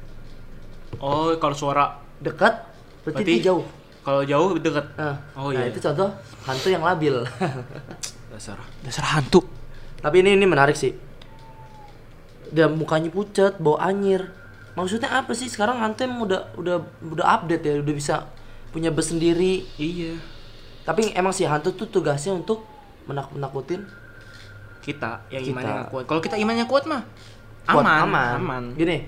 [1.00, 2.68] Oh, kalau suara dekat
[3.02, 3.64] berarti, Berarti- dia jauh
[4.02, 4.86] kalau jauh deket.
[4.94, 5.70] nah, Oh, nah iya.
[5.70, 6.10] itu contoh
[6.44, 7.22] hantu yang labil
[8.28, 8.58] Dasar.
[8.82, 9.40] Dasar hantu.
[10.02, 10.94] Tapi ini ini menarik sih
[12.52, 14.34] dia mukanya pucat bau anyir
[14.76, 18.16] maksudnya apa sih sekarang hantu emang udah udah udah update ya udah bisa
[18.72, 20.16] punya bus sendiri Iya.
[20.82, 22.66] Tapi emang sih hantu tuh tugasnya untuk
[23.06, 23.86] menakut-nakutin
[24.82, 25.54] Kita yang Kita.
[25.54, 26.04] imannya kuat.
[26.10, 27.06] Kalau kita imannya kuat mah
[27.70, 28.34] kuat, aman, aman.
[28.42, 28.64] aman.
[28.74, 29.06] Gini,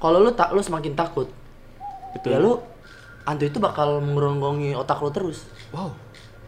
[0.00, 1.28] kalau lu tak lu semakin takut,
[2.16, 2.32] Betul.
[2.32, 2.56] ya lu
[3.28, 5.44] hantu itu bakal mengeronggongi otak lu terus.
[5.74, 5.92] Wow.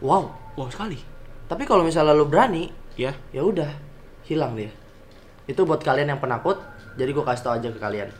[0.01, 0.33] Wow.
[0.57, 0.97] Wow sekali.
[1.45, 3.15] Tapi kalau misalnya lu berani, Ya.
[3.31, 3.71] ya udah
[4.27, 4.75] hilang dia.
[5.47, 6.59] Itu buat kalian yang penakut.
[6.99, 8.11] Jadi gua kasih tau aja ke kalian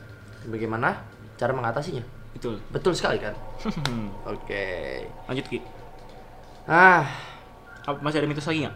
[0.48, 1.04] bagaimana
[1.36, 2.00] cara mengatasinya.
[2.32, 2.64] Betul.
[2.72, 3.36] Betul sekali kan?
[4.34, 5.04] Oke.
[5.28, 5.60] Lanjut Ki.
[6.64, 7.04] Ah,
[8.00, 8.76] Masih ada mitos lagi nggak?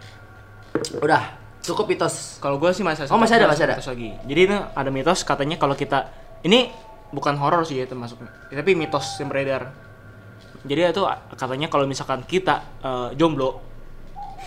[1.00, 1.22] udah
[1.62, 2.42] cukup mitos.
[2.42, 3.78] Kalau gue sih masih Oh, masih ada, masih ada.
[3.78, 4.10] mitos lagi.
[4.26, 6.10] Jadi ini ada mitos katanya kalau kita
[6.42, 6.74] ini
[7.14, 9.70] bukan horor sih ya termasuknya, tapi mitos yang beredar.
[10.66, 11.04] Jadi itu
[11.38, 13.62] katanya kalau misalkan kita eh, jomblo,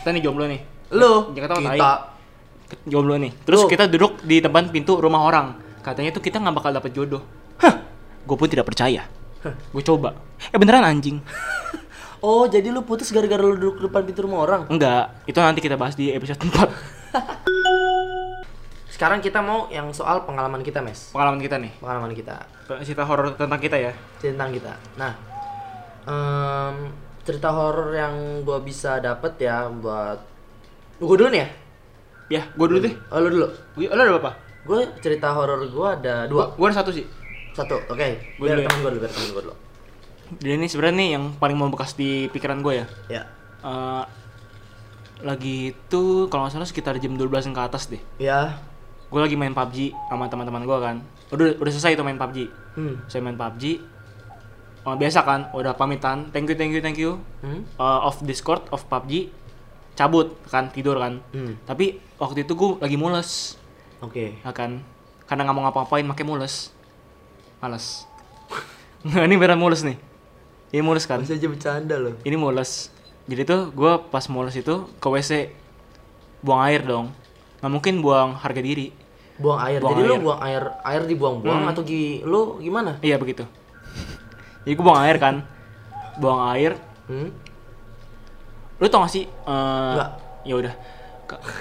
[0.02, 0.58] kita nih jomblo nih,
[0.94, 2.78] Lu, kata kita, tai.
[2.86, 3.32] jomblo nih.
[3.42, 3.70] Terus Lu.
[3.70, 5.58] kita duduk di depan pintu rumah orang.
[5.82, 7.22] Katanya tuh kita nggak bakal dapet jodoh.
[7.58, 7.74] Hah,
[8.22, 9.06] gue pun tidak percaya.
[9.70, 10.14] Gue coba.
[10.50, 11.18] Eh beneran anjing.
[12.16, 14.64] Oh, jadi lu putus gara-gara lu duduk depan pintu rumah orang?
[14.72, 16.58] Enggak, itu nanti kita bahas di episode 4
[18.96, 21.12] Sekarang kita mau yang soal pengalaman kita, Mes.
[21.12, 21.76] Pengalaman kita nih.
[21.76, 22.48] Pengalaman kita,
[22.82, 23.92] Cerita horor tentang kita ya.
[24.16, 24.72] tentang kita.
[24.96, 25.12] Nah,
[26.08, 26.88] em,
[27.20, 30.16] cerita horor yang gua bisa dapet ya buat
[30.98, 31.48] gua dulu nih ya.
[32.26, 32.94] Ya, gue dulu deh.
[33.14, 33.46] Oh, lu dulu.
[33.78, 34.32] Gue, lo ada apa?
[34.66, 36.50] Gue cerita horor gua ada dua.
[36.58, 37.06] Gue ada satu sih.
[37.54, 38.08] Satu, oke.
[38.36, 38.66] Gua Biar dulu ya.
[38.66, 39.54] temen gua dulu, biar temen gua dulu.
[40.42, 42.86] Jadi ini sebenarnya nih yang paling membekas di pikiran gue ya.
[43.06, 43.22] Ya.
[43.62, 44.04] Eh,
[45.22, 48.02] lagi itu kalau nggak salah sekitar jam 12 ke atas deh.
[48.18, 48.58] Ya.
[49.06, 50.96] Gue lagi main PUBG sama teman-teman gue kan.
[51.30, 52.50] Udah udah selesai itu main PUBG.
[52.74, 52.94] Hmm.
[53.06, 53.78] Saya main PUBG.
[54.82, 56.30] Oh, biasa kan, udah pamitan.
[56.30, 57.22] Thank you, thank you, thank you.
[57.42, 57.62] Hmm.
[57.62, 59.30] Eh, off Discord, off PUBG.
[59.96, 61.24] Cabut kan, tidur kan.
[61.30, 61.56] Hmm.
[61.62, 63.56] Tapi waktu itu gue lagi mules.
[63.98, 64.36] Oke.
[64.36, 64.84] ya kan
[65.24, 66.68] karena nggak mau ngapa-ngapain pakai mules
[67.58, 68.04] malas
[69.02, 69.96] Nggak, ini beneran mules nih
[70.68, 72.14] ini mules kan Masih aja bercanda loh.
[72.20, 72.92] ini mules
[73.24, 75.48] jadi tuh gue pas mules itu ke wc
[76.38, 77.08] buang air dong
[77.58, 78.92] nggak mungkin buang harga diri
[79.36, 79.80] Buang air.
[79.80, 80.20] Buang Jadi lu air.
[80.22, 81.72] buang air air dibuang-buang Hmm.
[81.72, 83.00] atau gi lu gimana?
[83.00, 83.48] iya begitu
[84.62, 85.40] jadi gue buang air kan
[86.16, 86.76] buang air
[87.08, 87.32] Hmm?
[88.76, 90.10] Lu tau gak sih eh, Nggak.
[90.44, 90.74] ya udah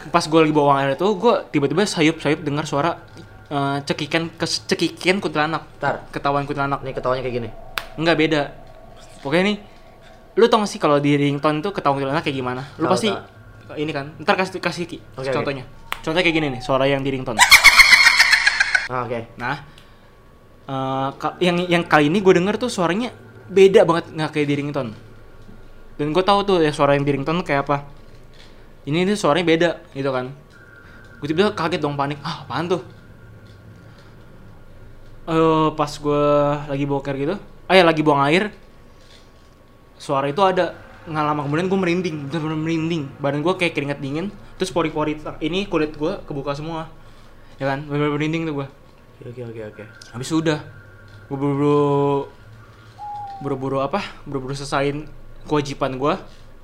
[0.09, 3.01] pas gue lagi buang air itu gue tiba-tiba sayup sayup dengar suara
[3.47, 7.49] eh, cekikan kes cekikian kuntilanak Ntar, ketahuan kuntilanak nih ketawanya kayak gini.
[7.95, 8.41] Enggak beda.
[9.21, 9.57] Pokoknya nih,
[10.35, 12.61] lu tau gak sih kalau di ringtone tuh ketahuan kuntilanak kayak gimana?
[12.77, 13.09] Lu Tahu, pasti
[13.73, 14.13] ini kan.
[14.21, 15.65] Ntar kasih kasih Ki, Oke, contohnya.
[16.03, 17.41] Contohnya kayak gini nih, suara yang di ringtone.
[18.85, 19.19] Ah, oke.
[19.41, 19.55] Nah,
[20.65, 23.09] eh, ka- yang yang kali ini gue denger tuh suaranya
[23.47, 24.91] beda banget nggak kayak di ringtone.
[25.95, 27.87] Dan gue tahu tuh ya suara yang di ringtone kayak apa.
[28.85, 30.29] Ini ini suaranya beda gitu kan.
[31.19, 32.19] Gue tiba-tiba kaget dong panik.
[32.21, 32.81] Ah, apaan tuh?
[35.25, 36.23] Eh pas gue
[36.69, 38.53] lagi boker gitu, ah ya lagi buang air,
[39.97, 44.33] suara itu ada nggak lama kemudian gue merinding bener-bener merinding badan gue kayak keringat dingin
[44.57, 46.89] terus pori-pori ini kulit gue kebuka semua
[47.61, 48.67] ya kan bener-bener merinding tuh gue
[49.25, 49.83] Oke, oke, oke.
[50.11, 50.59] habis sudah
[51.29, 52.25] gue buru-buru
[53.39, 55.05] buru-buru apa buru-buru selesain
[55.45, 56.13] kewajiban gue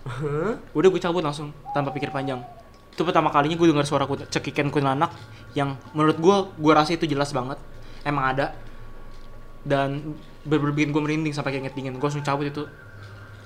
[0.01, 0.53] Hah?
[0.73, 2.41] udah gue cabut langsung tanpa pikir panjang
[2.91, 5.13] itu pertama kalinya gue dengar suara kut- cekikan kuntilanak
[5.53, 7.55] yang menurut gue gue rasa itu jelas banget
[8.03, 8.57] emang ada
[9.61, 12.65] dan bener-bener bikin gue merinding sampai keringet dingin gue langsung cabut itu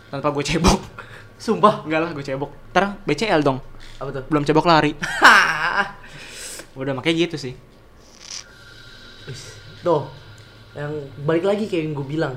[0.07, 0.79] tanpa gue cebok
[1.35, 1.83] Sumpah.
[1.83, 3.59] enggak lah gue cebok ntar BCL dong
[3.99, 4.23] Apa tuh?
[4.31, 4.95] belum cebok lari
[6.79, 7.53] udah makanya gitu sih
[9.81, 10.09] Tuh.
[10.73, 12.35] Yang balik lagi kayak yang gue bilang.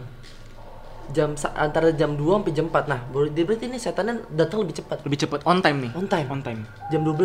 [1.08, 2.84] Jam antara jam 2 sampai jam 4.
[2.84, 5.00] Nah, berarti ini setannya datang lebih cepat.
[5.08, 6.28] lebih cepet on time nih On time.
[6.28, 6.60] on time
[6.92, 7.16] Jam 12.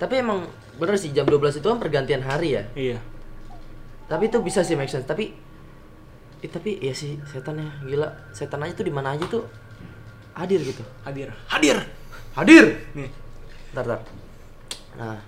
[0.00, 0.48] Tapi emang
[0.80, 2.64] bener sih jam 12 itu kan pergantian hari ya.
[2.74, 2.98] iya
[4.08, 5.04] Tapi itu bisa sih make sense.
[5.04, 5.36] Tapi
[6.40, 8.08] eh, tapi ya sih setannya gila.
[8.32, 9.44] Setan aja tuh di mana aja tuh
[10.34, 10.82] hadir gitu.
[11.04, 11.78] hadir hadir
[12.34, 12.64] Hadir.
[12.98, 13.10] nih
[13.70, 14.00] Ntar, ntar.
[14.98, 15.18] Nah.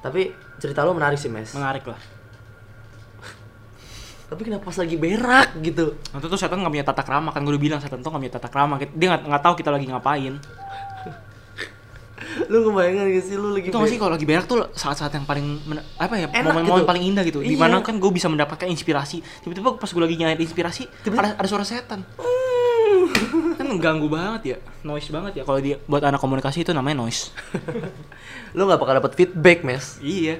[0.00, 1.52] Tapi cerita lo menarik sih, Mes.
[1.52, 2.00] menarik lah
[4.30, 5.98] Tapi kenapa pas lagi berak gitu?
[6.14, 8.34] Nanti tuh setan nggak punya tata krama kan gue udah bilang setan tuh nggak punya
[8.38, 8.78] tata krama.
[8.78, 10.38] Dia nggak nggak tahu kita lagi ngapain.
[12.46, 13.34] Lu kebayang gak sih?
[13.34, 15.58] Lu lagi itu sih kalau lagi berak tuh saat-saat yang paling
[15.98, 16.86] apa ya momen-momen gitu.
[16.86, 17.40] paling indah gitu.
[17.42, 17.50] Iya.
[17.50, 19.18] di mana kan gue bisa mendapatkan inspirasi.
[19.42, 22.06] Tiba-tiba pas gue lagi nyari inspirasi ada, ada suara setan.
[23.58, 25.42] Kan mengganggu banget ya noise banget ya.
[25.42, 27.34] Kalau dia buat anak komunikasi itu namanya noise.
[28.56, 29.98] Lu nggak bakal dapat feedback, Mes.
[29.98, 30.38] iya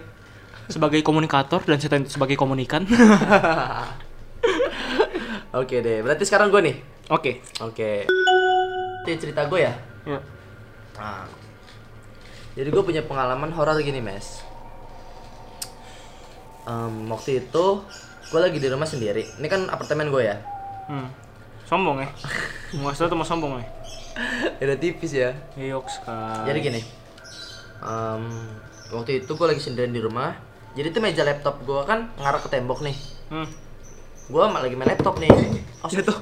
[0.70, 2.86] sebagai komunikator dan setan itu sebagai komunikan
[5.50, 6.76] Oke deh, berarti sekarang gue nih.
[7.10, 8.06] oke Oke.
[9.02, 9.74] Ini cerita gue ya.
[10.06, 10.22] ya.
[10.94, 11.26] Nah.
[12.54, 14.46] Jadi gue punya pengalaman horor gini, Mes.
[16.70, 17.66] Em, waktu itu
[18.30, 19.26] gue lagi di rumah sendiri.
[19.42, 20.38] Ini kan apartemen gue ya.
[20.86, 21.08] hmm.
[21.70, 22.10] sombong ya
[22.98, 23.66] tau tuh mau sombong ya
[24.58, 25.34] Ada tipis ya.
[25.54, 26.80] Sekali Jadi gini.
[27.82, 28.22] em,
[28.94, 30.49] waktu itu gue lagi sendirian di rumah.
[30.70, 32.96] Jadi tuh meja laptop gue kan ngarah ke tembok nih.
[33.34, 33.48] hmm.
[34.30, 35.30] Gue lagi main laptop nih.
[35.80, 36.12] Oh, jatuh.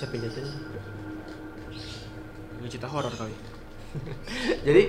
[0.00, 0.48] Siapa yang jatuh?
[2.56, 3.36] Ini cerita horor kali
[4.66, 4.82] Jadi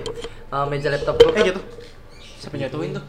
[0.48, 1.64] eh, meja laptop gue kan eh jatuh
[2.40, 3.04] siapa yang jatuhin tuh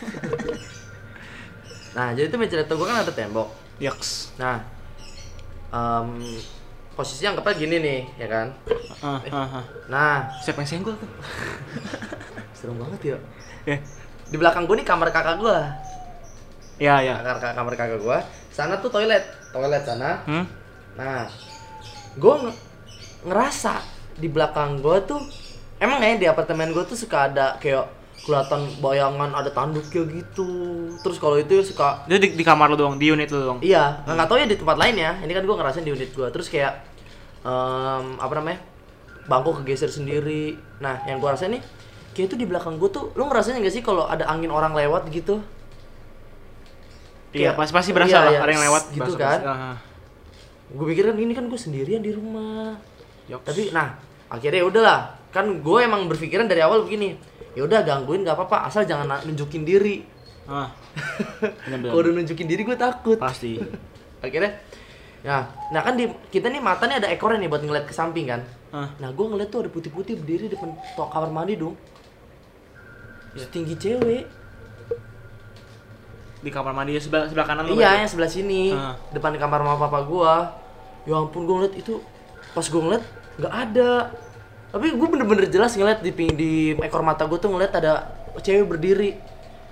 [1.98, 3.50] Nah, jadi tuh meja laptop gue kan ada tembok.
[3.82, 4.62] Yaks Nah,
[5.74, 6.22] em,
[6.94, 8.46] posisinya anggapnya gini nih, ya kan?
[9.02, 9.64] ah, ah, ah.
[9.90, 11.10] Nah, siapa yang senggol tuh
[12.54, 13.18] serem banget ya.
[13.66, 13.78] ya
[14.30, 15.58] Di belakang gue nih kamar kakak gue.
[16.80, 18.18] ya ya Kamar, kamar kakak gue.
[18.48, 20.22] Sana tuh toilet, toilet sana.
[20.24, 20.44] hmm?
[20.96, 21.28] Nah,
[22.14, 22.60] gue nge-
[23.22, 23.84] ngerasa
[24.16, 25.20] di belakang gue tuh,
[25.76, 27.84] emang ya di apartemen gue tuh suka ada kayak
[28.20, 30.48] kelihatan bayangan ada tanduknya gitu.
[31.00, 33.58] Terus kalau itu suka Dia di, di kamar lo doang, di unit lo doang.
[33.60, 35.12] Iya, nggak tahu ya di tempat lain ya.
[35.20, 36.28] Ini kan gue ngerasain di unit gue.
[36.30, 36.80] Terus kayak
[37.42, 38.60] em, apa namanya?
[39.24, 40.56] Bangku kegeser sendiri.
[40.78, 41.62] Nah, yang gue rasain nih,
[42.12, 45.06] kayak itu di belakang gue tuh, lo ngerasain nggak sih kalau ada angin orang lewat
[45.10, 45.38] gitu?
[47.30, 49.38] Iya, pasti pasti berasa iya, lah iya, ada yang lewat gitu berasa- kan.
[49.46, 49.70] berasa.
[50.70, 52.74] Gue pikir kan ini kan gue sendirian di rumah.
[53.30, 53.46] Yoks.
[53.46, 53.94] Tapi, nah,
[54.26, 55.00] akhirnya udahlah.
[55.30, 57.14] Kan gue emang berpikiran dari awal begini.
[57.54, 60.02] Ya udah gangguin nggak apa-apa, asal jangan nunjukin diri.
[60.50, 60.70] ah.
[61.70, 63.18] Kalau udah nunjukin diri gue takut.
[63.18, 63.58] Pasti.
[64.26, 64.58] Akhirnya,
[65.22, 68.42] nah, nah kan di kita nih matanya ada ekornya nih buat ngeliat ke samping kan.
[68.74, 68.90] Ah.
[68.98, 71.78] Nah, gue ngeliat tuh ada putih-putih berdiri depan to- kamar mandi dong.
[73.36, 74.24] Setinggi cewek.
[76.40, 77.76] Di kamar mandi ya sebelah sebelah kanan lo.
[77.76, 78.72] Iya, yang sebelah sini.
[78.72, 78.96] Ah.
[79.12, 80.36] Depan kamar mama papa gua.
[81.08, 81.96] Ya ampun, gue ngeliat itu
[82.52, 83.04] pas gue ngeliat
[83.40, 84.12] nggak ada.
[84.70, 88.08] Tapi gue bener-bener jelas ngeliat di ping- di ekor mata gue tuh ngeliat ada
[88.40, 89.16] cewek berdiri.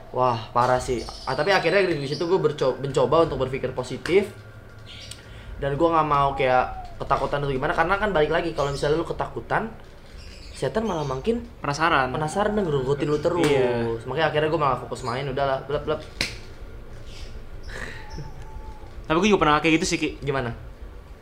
[0.08, 1.04] Wah, parah sih.
[1.28, 2.40] Ah, tapi akhirnya di situ gue
[2.80, 4.32] mencoba untuk berpikir positif.
[5.60, 9.06] Dan gue nggak mau kayak ketakutan atau gimana karena kan balik lagi kalau misalnya lu
[9.06, 9.70] ketakutan
[10.58, 13.46] setan malah makin penasaran penasaran dan ngerugutin lu terus.
[13.46, 14.02] Iya.
[14.02, 16.00] Makanya akhirnya gue malah fokus main udahlah, blep blep.
[19.06, 20.52] tapi gue juga pernah kayak gitu sih Ki Gimana?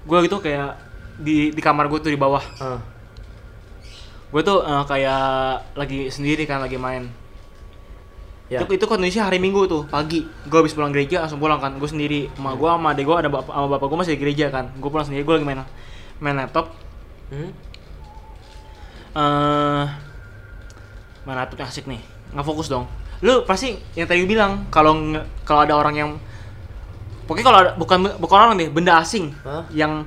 [0.03, 0.75] gue gitu kayak
[1.19, 2.79] di di kamar gue tuh di bawah Ah.
[4.27, 5.25] gue tuh eh, kayak
[5.75, 7.07] lagi sendiri kan lagi main
[8.47, 8.63] Ya.
[8.63, 11.87] itu, itu kondisi hari minggu tuh pagi gue habis pulang gereja langsung pulang kan gue
[11.87, 14.71] sendiri sama gue sama adek gue ada bapak sama bapak gue masih di gereja kan
[14.71, 15.61] gue pulang sendiri gue lagi main
[16.17, 16.71] main laptop
[17.27, 17.51] Hmm?
[19.17, 19.85] Eh
[21.25, 22.01] main laptop yang asik nih
[22.31, 22.85] nggak fokus dong
[23.25, 24.93] lu pasti yang tadi bilang kalau
[25.43, 26.11] kalau ada orang yang
[27.25, 29.65] pokoknya kalau ada, bukan bukan orang deh benda asing Hah?
[29.73, 30.05] yang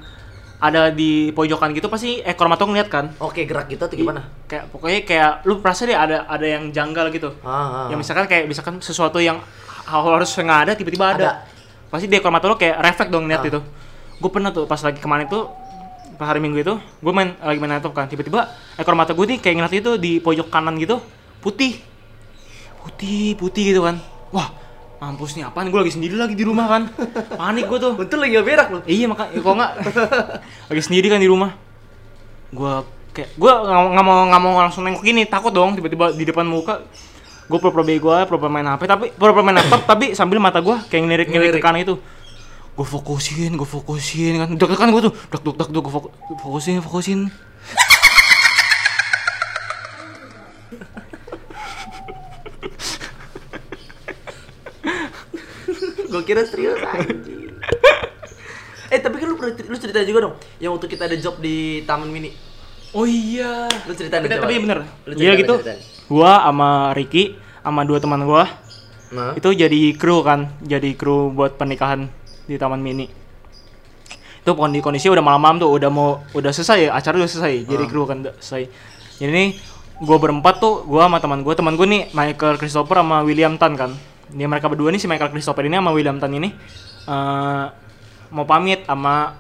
[0.60, 4.28] ada di pojokan gitu pasti ekor mata ngeliat kan Oke, gerak gitu atau gimana?
[4.46, 8.02] kayak pokoknya kayak lu perasa deh ada ada yang janggal gitu Ah, ah, yang ah.
[8.04, 9.40] misalkan kayak misalkan sesuatu yang
[9.88, 11.30] harus nggak ada tiba-tiba ada.
[11.90, 13.50] pasti di ekor mata lu kayak refleks dong lihat Ah.
[13.50, 13.60] itu
[14.20, 15.48] gue pernah tuh pas lagi kemarin tuh
[16.20, 18.12] hari minggu itu gue main lagi main laptop kan.
[18.12, 21.00] Tiba-tiba ekor mata gue nih kayak ngeliat itu di pojok kanan gitu
[21.40, 21.80] putih.
[22.84, 24.00] Putih putih gitu kan.
[24.36, 24.52] Wah
[25.00, 25.72] mampus nih apaan?
[25.72, 26.84] Gue lagi sendiri lagi di rumah kan.
[27.40, 27.94] Panik gue tuh.
[27.96, 28.80] Untung lagi gak berak lu.
[28.84, 29.72] Iya maka ya, kok nggak?
[30.72, 31.56] Lagi sendiri kan di rumah.
[32.52, 36.46] Gua kayak gua nggak mau- nggak mau langsung nengok gini takut dong tiba-tiba di depan
[36.46, 36.84] muka.
[37.50, 40.86] Gue pura-pura bego aja, pura-pura main HP tapi pura-pura main laptop tapi sambil mata gua
[40.86, 41.98] kayak ngelirik-ngelirik ke kanan itu
[42.80, 45.94] gue fokusin gue fokusin kan deg kan gue tuh deg deg deg gue
[46.40, 47.20] fokusin fokusin
[56.10, 57.54] gue kira serius anjing.
[58.90, 61.86] eh tapi kan lu pernah lu cerita juga dong yang waktu kita ada job di
[61.86, 62.34] Taman Mini.
[62.92, 64.44] oh iya Lu ceritain tapi, coba.
[64.44, 65.80] tapi bener Lu iya gitu ceritain.
[66.10, 67.24] gua sama Ricky
[67.60, 68.46] sama dua teman gua
[69.10, 69.34] Nah.
[69.34, 72.14] itu jadi kru kan jadi kru buat pernikahan
[72.50, 73.06] di taman mini.
[74.42, 77.84] Itu kondi kondisi udah malam-malam tuh udah mau udah selesai ya, acara udah selesai jadi
[77.86, 77.90] Ah.
[77.90, 78.66] kru kan selesai.
[79.22, 79.50] Jadi nih
[80.00, 83.78] gue berempat tuh gue sama teman gue teman gue nih Michael Christopher sama William Tan
[83.78, 83.92] kan.
[84.32, 86.50] Dia mereka berdua nih si Michael Christopher ini sama William Tan ini
[87.06, 87.66] eh
[88.30, 89.34] mau pamit sama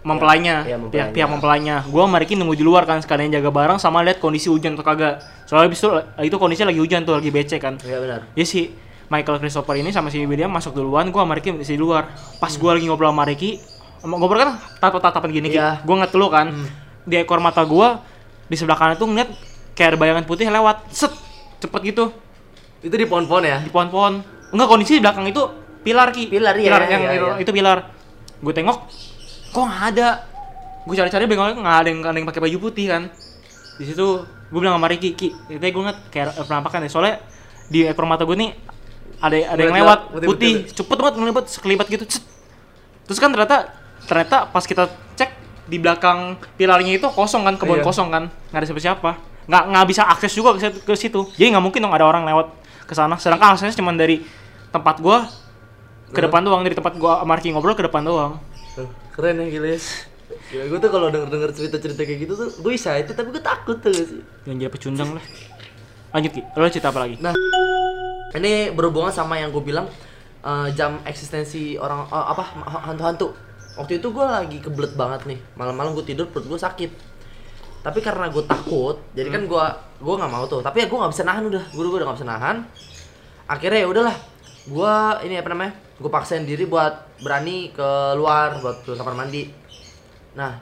[0.00, 1.12] mempelainya Iya, pihak mempelainya.
[1.12, 1.76] pihak mempelainya.
[1.86, 4.82] Gue sama Ricky nunggu di luar kan sekalian jaga barang sama lihat kondisi hujan atau
[4.82, 5.20] kagak.
[5.44, 5.88] Soalnya itu
[6.24, 7.76] itu kondisinya lagi hujan tuh lagi becek kan.
[7.84, 8.20] Iya benar.
[8.32, 8.72] Ya si
[9.10, 12.14] Michael Christopher ini sama si William masuk duluan, gua sama Ricky di luar.
[12.38, 13.58] Pas gua lagi ngobrol sama Ricky,
[14.06, 15.48] ngobrol kan tatap-tatapan gini.
[15.50, 15.82] Iya.
[15.82, 16.46] gua ngeliat dulu kan.
[17.02, 18.06] Di ekor mata gua
[18.46, 19.30] di sebelah kanan tuh ngeliat
[19.74, 21.10] kayak ada bayangan putih lewat, set,
[21.62, 22.14] cepet gitu
[22.80, 23.58] Itu di pohon-pohon ya.
[23.60, 24.22] di pohon-pohon.
[24.54, 25.42] Enggak kondisi di belakang itu
[25.82, 26.30] pilar ki.
[26.30, 27.36] Pilar, iya, Pilar iya, yang iya, itu, iya.
[27.42, 27.78] itu pilar.
[28.40, 28.78] Gue tengok,
[29.52, 30.08] kok nggak ada.
[30.86, 33.02] Gue cari-cari bengoknya nggak ada yang ada yang pakai baju putih kan.
[33.76, 36.90] Di situ gue bilang sama Ricky, Ki, itu gue ngeliat kayak penampakan ya.
[36.90, 37.14] Soalnya
[37.70, 38.69] di ekor mata gue nih
[39.20, 40.74] ada ada yang lewat putih- putih, putih.
[40.74, 42.04] cepet banget ngelibat sekelibat gitu.
[42.08, 42.24] Cet.
[43.06, 43.56] Terus kan ternyata
[44.04, 45.30] ternyata pas kita cek
[45.68, 47.86] di belakang pilarnya itu kosong kan, kebun Iya.
[47.86, 49.10] kosong kan, nggak ada siapa-siapa.
[49.46, 51.20] Nggak nggak bisa akses juga ke situ- ke situ.
[51.36, 52.46] Jadi nggak mungkin dong ada orang lewat
[52.88, 53.20] ke sana.
[53.20, 54.24] Sedangkan aksesnya cuma dari
[54.70, 55.26] tempat gua
[56.10, 58.40] ke depan doang, dari tempat gua Ricky ngobrol ke depan doang.
[59.14, 59.80] Keren ya gila ya.
[60.50, 63.90] Gila, gue tuh kalau denger-denger cerita-cerita kayak gitu tuh gue excited tapi gue takut tuh
[63.90, 64.22] sih.
[64.46, 65.24] Yang jadi pecundang lah.
[66.10, 67.18] Lanjut Ki, lo cerita apa lagi?
[67.18, 67.34] Nah,
[68.36, 69.90] ini berhubungan sama yang gue bilang
[70.44, 72.42] eh, jam eksistensi orang eh, apa
[72.86, 73.34] hantu-hantu.
[73.78, 76.90] Waktu itu gue lagi kebelet banget nih, malam-malam gue tidur perut gue sakit.
[77.80, 79.64] Tapi karena gue takut, jadi kan gue
[80.04, 80.60] gue nggak mau tuh.
[80.60, 82.56] Tapi ya gue nggak bisa nahan udah, gue udah nggak bisa nahan.
[83.48, 84.16] Akhirnya ya udahlah,
[84.68, 85.72] gue ini apa namanya?
[85.96, 87.88] Gue paksain diri buat berani ke
[88.20, 89.48] luar buat ke kamar mandi.
[90.36, 90.60] Nah,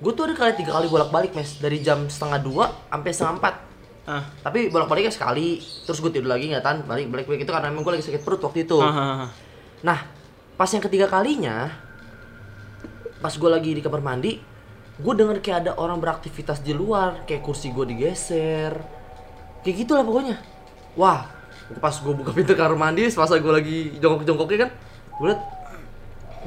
[0.00, 3.54] gue tuh ada kali tiga kali bolak-balik mes dari jam setengah dua sampai setengah empat
[4.06, 5.58] Ah, tapi bolak baliknya sekali.
[5.58, 6.78] Terus gue tidur lagi nggak tahan.
[6.86, 8.78] Balik balik balik itu karena emang gue lagi sakit perut waktu itu.
[8.78, 9.30] Ah, ah, ah.
[9.82, 9.98] nah
[10.54, 11.68] pas yang ketiga kalinya
[13.20, 14.40] pas gue lagi di kamar mandi
[14.96, 17.26] gue denger kayak ada orang beraktivitas di luar.
[17.26, 18.78] Kayak kursi gue digeser.
[19.66, 20.38] Kayak gitulah pokoknya.
[20.94, 21.26] Wah
[21.82, 24.70] pas gue buka pintu kamar mandi pas gue lagi jongkok jongkoknya kan
[25.18, 25.40] gue liat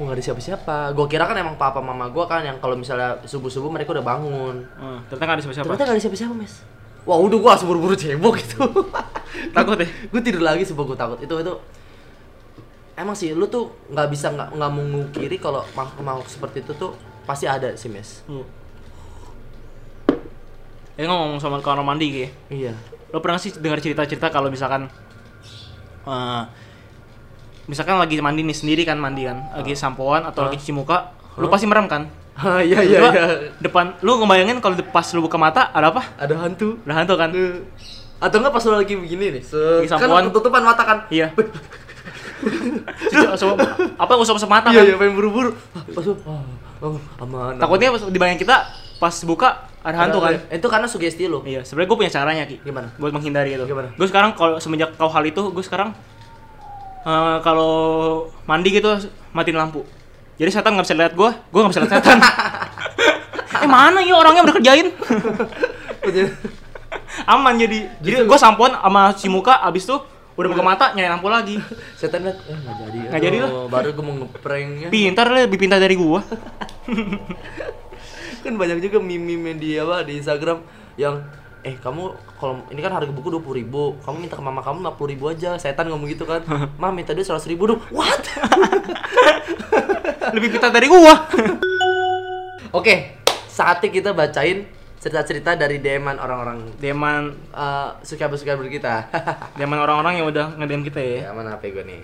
[0.00, 0.76] nggak ada siapa-siapa.
[0.96, 4.00] Gue kira kan emang papa mama gue kan yang kalau misalnya subuh subuh mereka udah
[4.00, 4.64] bangun.
[4.80, 5.68] Ah, ternyata nggak ada siapa-siapa.
[5.68, 8.64] ternyata gak ada siapa-siapa mes wah udah gua langsung buru-buru cebok gitu
[9.56, 9.88] Takut ya?
[9.88, 11.18] gue tidur lagi sebab gue takut.
[11.22, 11.54] Itu itu
[12.98, 16.92] emang sih lu tuh nggak bisa nggak nggak mengukiri kalau makhluk makhluk seperti itu tuh
[17.24, 18.20] pasti ada sih mes.
[18.28, 18.44] Hmm.
[21.00, 22.28] Ngomong sama kamar mandi ya.
[22.52, 22.72] iya.
[23.08, 24.92] Lo pernah sih dengar cerita-cerita kalau misalkan
[26.04, 26.42] eh,
[27.64, 29.56] misalkan lagi mandi nih sendiri kan mandi kan.
[29.56, 32.10] Lagi sampoan atau lagi cuci muka lu pasti merem kan
[32.46, 33.24] ah iya iya iya.
[33.60, 36.02] depan lu ngebayangin kalau pas lu buka mata ada apa?
[36.16, 36.80] Ada hantu.
[36.88, 37.30] Ada hantu kan?
[37.36, 37.60] Eh,
[38.20, 40.24] atau enggak pas lu lagi begini nih se Lagi sampoan.
[40.24, 40.98] kan ketutupan mata kan?
[41.12, 41.36] Iya.
[43.36, 43.60] Usap-
[44.02, 44.88] apa usap usap mata iya kan?
[44.88, 45.50] iya pengen buru-buru.
[45.76, 46.42] Ah, pas lu oh,
[46.80, 48.56] oh, aman takutnya pas dibayangin kita
[48.96, 50.32] pas buka ada hantu kan?
[50.48, 51.44] Itu karena sugesti lu.
[51.44, 52.56] iya sebenarnya gue punya caranya ki.
[52.64, 52.88] Gimana?
[52.96, 53.64] buat menghindari itu.
[53.68, 53.92] Gimana?
[53.92, 55.92] gue sekarang kalau semenjak kau hal itu gue sekarang
[57.04, 57.72] eh, kalau
[58.48, 58.88] mandi gitu
[59.36, 59.84] matiin lampu
[60.40, 62.18] jadi setan nggak bisa lihat gue gue nggak bisa lihat setan.
[63.60, 64.88] Eh mana ya orangnya udah kerjain?
[67.28, 67.92] Aman jadi.
[68.00, 70.00] Jadi gue sampoan sama si muka abis tuh
[70.32, 71.60] udah buka mata nyari lampu lagi.
[71.92, 72.98] Setan liat, eh nggak jadi.
[73.12, 74.88] Nggak jadi Aduh, Baru gue mau ngepranknya.
[74.88, 76.20] pintar lah lebih pintar dari gue
[78.40, 80.64] kan banyak juga meme-meme di apa di Instagram
[80.96, 81.20] yang
[81.60, 84.92] eh kamu kalau ini kan harga buku dua ribu kamu minta ke mama kamu lima
[84.96, 85.60] ribu aja.
[85.60, 86.40] Setan ngomong gitu kan.
[86.80, 87.80] Mama minta dia seratus ribu dong.
[87.92, 88.24] What?
[90.36, 91.00] Lebih pintar dari gue
[92.78, 92.94] oke
[93.50, 94.62] saatnya kita bacain
[95.00, 96.76] cerita-cerita dari DM-an orang-orang.
[96.76, 99.08] Deman uh, subscriber-subscriber kita?
[99.56, 101.16] Deman orang-orang yang udah ngedem kita ya.
[101.28, 102.00] Ya mana HP gue nih?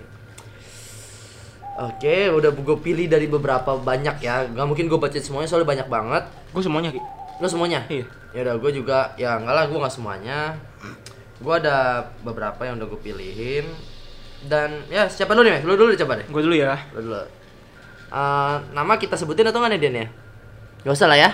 [1.77, 4.49] Oke, udah gue pilih dari beberapa banyak ya.
[4.49, 6.23] Gak mungkin gue bacain semuanya soalnya banyak banget.
[6.49, 7.85] gue semuanya ki Lo semuanya?
[7.87, 8.05] Iya.
[8.31, 10.39] Ya udah, gue juga ya enggak lah, gue nggak semuanya.
[11.37, 11.77] Gue ada
[12.21, 13.65] beberapa yang udah gue pilihin.
[14.39, 15.61] Dan ya siapa dulu nih?
[15.61, 16.27] Lu dulu coba deh.
[16.27, 17.17] gue dulu ya Lu dulu.
[18.07, 20.07] Eh, nama kita sebutin atau nggak nih Den ya?
[20.79, 21.31] Gak usah lah ya.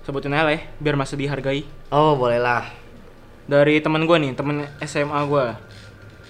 [0.00, 2.64] sebutin aja lah ya biar masih dihargai Oh boleh lah.
[3.44, 5.46] dari temen gue nih temen SMA gue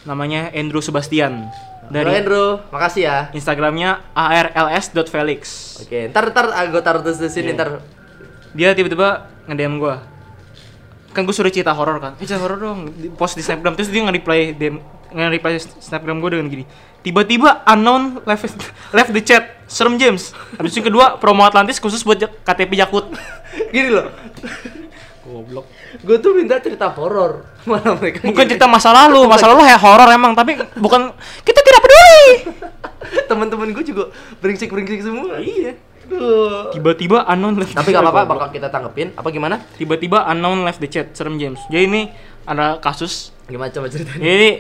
[0.03, 1.47] namanya Andrew Sebastian
[1.87, 3.19] Dari dari Andrew, makasih ya.
[3.31, 5.41] Instagramnya arls.felix
[5.79, 7.57] Oke, ntar ntar ah, gue taruh terus di sini Iya.
[7.57, 7.69] ntar.
[8.57, 9.95] Dia tiba-tiba nge-DM gue
[11.13, 12.13] kan gue suruh cerita horor kan.
[12.21, 12.95] Eh cerita horor dong.
[12.95, 13.75] Di post di snapgram.
[13.75, 14.77] Terus dia nge-reply DM
[15.09, 16.65] nge-reply snapgram gue dengan gini.
[17.01, 18.45] Tiba-tiba unknown left
[18.97, 19.67] left the chat.
[19.69, 20.33] Serem James.
[20.57, 23.05] Habis itu kedua promo Atlantis khusus buat KTP Jakut.
[23.75, 24.09] Gini loh,
[25.21, 25.69] goblok.
[26.01, 27.45] Gue tuh minta cerita horor.
[27.69, 28.51] Mana mereka bukan gini.
[28.57, 29.29] cerita masa lalu.
[29.29, 31.13] Masa lalu ya horor emang tapi bukan
[31.45, 32.25] kita tidak peduli.
[33.29, 34.09] Teman-teman gue juga
[34.41, 35.37] beringsik-beringsik semua.
[35.41, 35.77] Iya.
[36.73, 39.13] Tiba-tiba unknown left Tapi gak apa-apa, bakal kita tanggepin.
[39.15, 39.61] Apa gimana?
[39.77, 42.03] tiba-tiba unknown left the chat serem James jadi ini
[42.45, 44.21] ada kasus Gimana coba ceritain?
[44.21, 44.51] Ini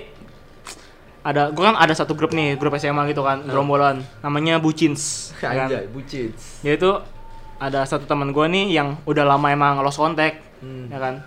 [1.20, 4.00] ada gua kan ada satu grup nih, grup SMA gitu kan, gerombolan.
[4.24, 5.36] Namanya Bucins.
[5.44, 5.68] ya kan?
[5.68, 6.32] Anjay, bucin.
[6.64, 6.90] Jadi itu
[7.60, 10.88] ada satu teman gua nih yang udah lama emang lost contact, Hmm.
[10.88, 11.20] ya kan.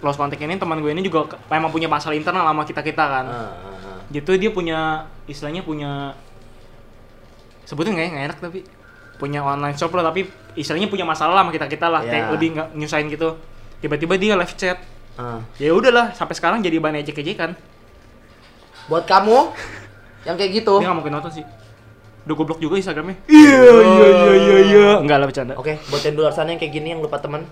[0.00, 3.24] Lost contact ini teman gue ini juga emang punya masalah internal sama kita-kita kan.
[3.24, 3.98] Ah, ah, ah.
[4.08, 6.12] Gitu dia punya istilahnya punya
[7.64, 8.60] sebutin nggak ya nggak enak tapi
[9.24, 12.32] punya online shop lah tapi istilahnya punya masalah lah sama kita-kita lah, kayak Ya.
[12.36, 13.40] lebih nggak nyusahin gitu.
[13.80, 14.76] Tiba-tiba dia live chat.
[15.16, 15.40] Ah.
[15.56, 17.56] Ya udahlah, sampai sekarang jadi bahan ejek-ejekan.
[18.92, 19.48] Buat kamu
[20.28, 20.76] yang kayak gitu.
[20.76, 21.44] Dia nggak mungkin nonton sih.
[22.28, 23.16] Udah goblok juga Instagramnya.
[23.24, 24.88] Iya iya iya iya iya.
[25.00, 25.54] Enggak lah bercanda.
[25.56, 27.48] Oke, buat yang di luar sana yang kayak gini yang lupa teman.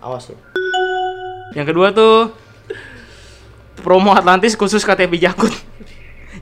[0.00, 0.36] Awas lu.
[1.52, 2.32] Yang kedua tuh
[3.80, 5.52] promo Atlantis khusus KTP Jakut.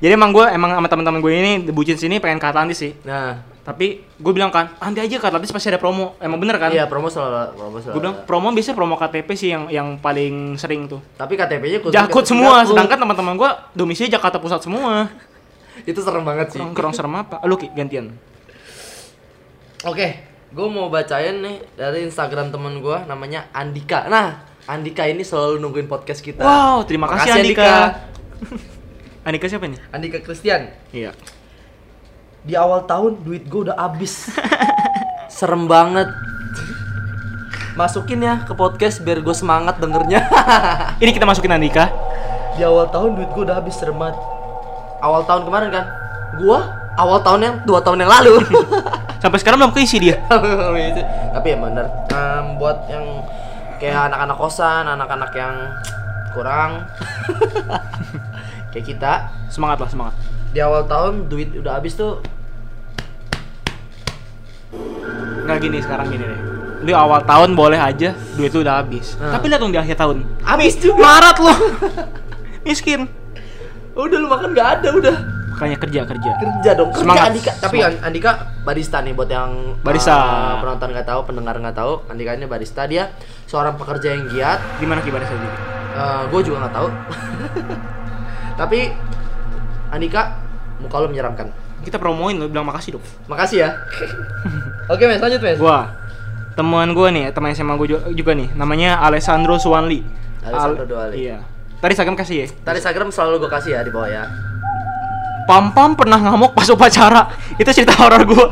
[0.03, 2.91] Jadi emang gue emang sama teman-teman gue ini bucin sini pengen ke Atlantis sih.
[3.07, 6.19] Nah, Tapi gue bilang kan, nanti aja ke Atlantis pasti ada promo.
[6.19, 6.75] Emang bener kan?
[6.75, 7.95] iya promo selalu promo selalu.
[7.95, 10.99] Gue bilang promo biasanya promo KTP sih yang yang paling sering tuh.
[11.15, 12.75] tapi KTP-nya Jakut semua, Jakut.
[12.75, 15.07] sedangkan teman-teman gue domisili Jakarta Pusat semua.
[15.91, 16.59] itu serem banget sih.
[16.59, 17.39] Kurang, kurang serem apa?
[17.47, 18.11] Lu Ki, gantian.
[19.87, 24.11] Oke, gue mau bacain nih dari Instagram temen gue namanya Andika.
[24.11, 26.43] Nah, Andika ini selalu nungguin podcast kita.
[26.43, 27.71] Wow, terima kasih, Makasih, Andika.
[29.23, 29.79] Andika siapa nih?
[29.95, 30.75] Andika Christian.
[30.91, 31.15] Iya.
[32.43, 34.35] Di awal tahun duit gue udah habis.
[35.39, 36.11] Serem banget.
[37.79, 40.27] Masukin ya ke podcast biar gue semangat dengernya.
[41.03, 41.87] Ini kita masukin Andika.
[42.59, 44.19] Di awal tahun duit gue udah habis serem banget.
[44.99, 45.87] Awal tahun kemarin kan?
[46.43, 46.59] Gua
[46.99, 48.43] awal tahun yang dua tahun yang lalu.
[49.23, 50.19] Sampai sekarang belum keisi dia.
[51.33, 51.87] Tapi ya bener.
[52.11, 53.23] Em, buat yang
[53.79, 55.55] kayak anak-anak kosan, anak-anak yang
[56.35, 56.85] kurang
[58.73, 59.13] kayak kita
[59.47, 60.15] Semangat lah, semangat.
[60.51, 62.19] di awal tahun duit udah habis tuh
[65.43, 66.41] Nggak gini sekarang gini deh.
[66.83, 69.15] Di awal tahun boleh aja duit lu udah habis.
[69.17, 69.37] Nah.
[69.37, 70.23] Tapi lihat dong di akhir tahun.
[70.43, 71.03] habis juga.
[71.03, 71.53] Marat lu.
[72.67, 73.11] Miskin.
[73.93, 75.17] Udah lu makan nggak ada udah.
[75.53, 76.31] Makanya kerja kerja.
[76.39, 76.91] Kerja dong.
[76.91, 77.27] Kerja Semangat.
[77.29, 77.53] Andika.
[77.55, 77.93] Tapi Semangat.
[77.93, 78.31] An- Andika
[78.63, 80.15] barista nih buat yang Barista.
[80.15, 81.93] eh, penonton nggak tahu, pendengar nggak tahu.
[82.07, 83.11] Andika ini barista dia
[83.45, 84.59] seorang pekerja yang giat.
[84.79, 85.49] Gimana gimana saja?
[86.25, 86.89] gue juga nggak tahu.
[88.55, 88.93] Tapi
[89.89, 90.37] Andika
[90.79, 91.53] muka lu menyeramkan.
[91.83, 93.05] Kita promoin lu bilang makasih dong.
[93.27, 93.71] Makasih ya.
[94.93, 95.59] Oke, Mes, lanjut, Mes.
[95.59, 95.91] Gua
[96.53, 100.05] temuan gua nih, teman SMA gua ju- juga nih, namanya Alessandro Suwanli.
[100.43, 101.17] Alessandro Suwanli.
[101.19, 101.39] Iya.
[101.79, 102.47] Tadi Instagram kasih ya.
[102.63, 104.23] Tadi Instagram selalu gue kasih ya di bawah ya.
[105.43, 107.27] Pam Pam pernah ngamuk pas upacara.
[107.59, 108.47] Itu cerita horor gua.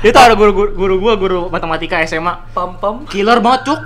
[0.00, 2.54] Itu ada guru, guru guru gua guru matematika SMA.
[2.54, 3.02] Pam pam.
[3.10, 3.80] Killer banget, Cuk.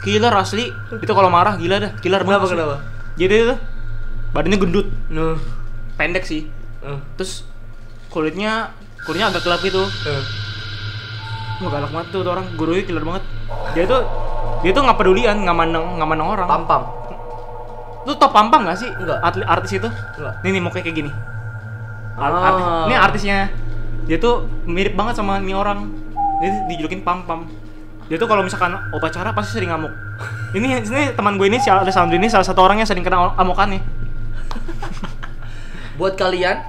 [0.00, 0.72] Killer asli.
[0.96, 1.90] Itu kalau marah gila dah.
[2.00, 2.48] Killer Kenapa banget.
[2.48, 2.56] asli.
[2.56, 2.76] kenapa?
[3.18, 3.54] Jadi itu
[4.38, 5.34] badannya gendut, Nuh.
[5.98, 6.46] pendek sih.
[6.78, 7.42] Uh, Terus
[8.06, 8.70] kulitnya
[9.02, 9.82] kulitnya agak gelap gitu.
[9.82, 10.22] uh.
[11.58, 13.26] Wah galak banget tuh, tuh orang gurunya killer banget.
[13.74, 14.06] Dia tuh
[14.58, 16.46] Dia tuh nggak pedulian, nggak mandang nggak mandang orang.
[16.62, 16.82] Pam.
[18.06, 18.88] Lu tau Pampang gak sih?
[18.88, 19.18] Enggak.
[19.20, 19.84] Atlet artis itu?
[19.84, 20.34] Enggak.
[20.40, 21.10] Nih nih mau kayak gini.
[22.14, 22.46] Art- Ah.
[22.48, 23.38] artis- Ini artisnya.
[24.06, 24.34] Dia tuh
[24.64, 25.92] mirip banget sama nih orang.
[26.40, 27.44] Dia dijulukin Pam Pam.
[28.08, 29.92] Dia tuh kalau misalkan upacara pasti sering ngamuk.
[30.56, 33.68] ini ini teman gue ini si Alessandro ini salah satu orang yang sering kena amukan
[33.68, 33.82] nih.
[35.98, 36.62] Buat kalian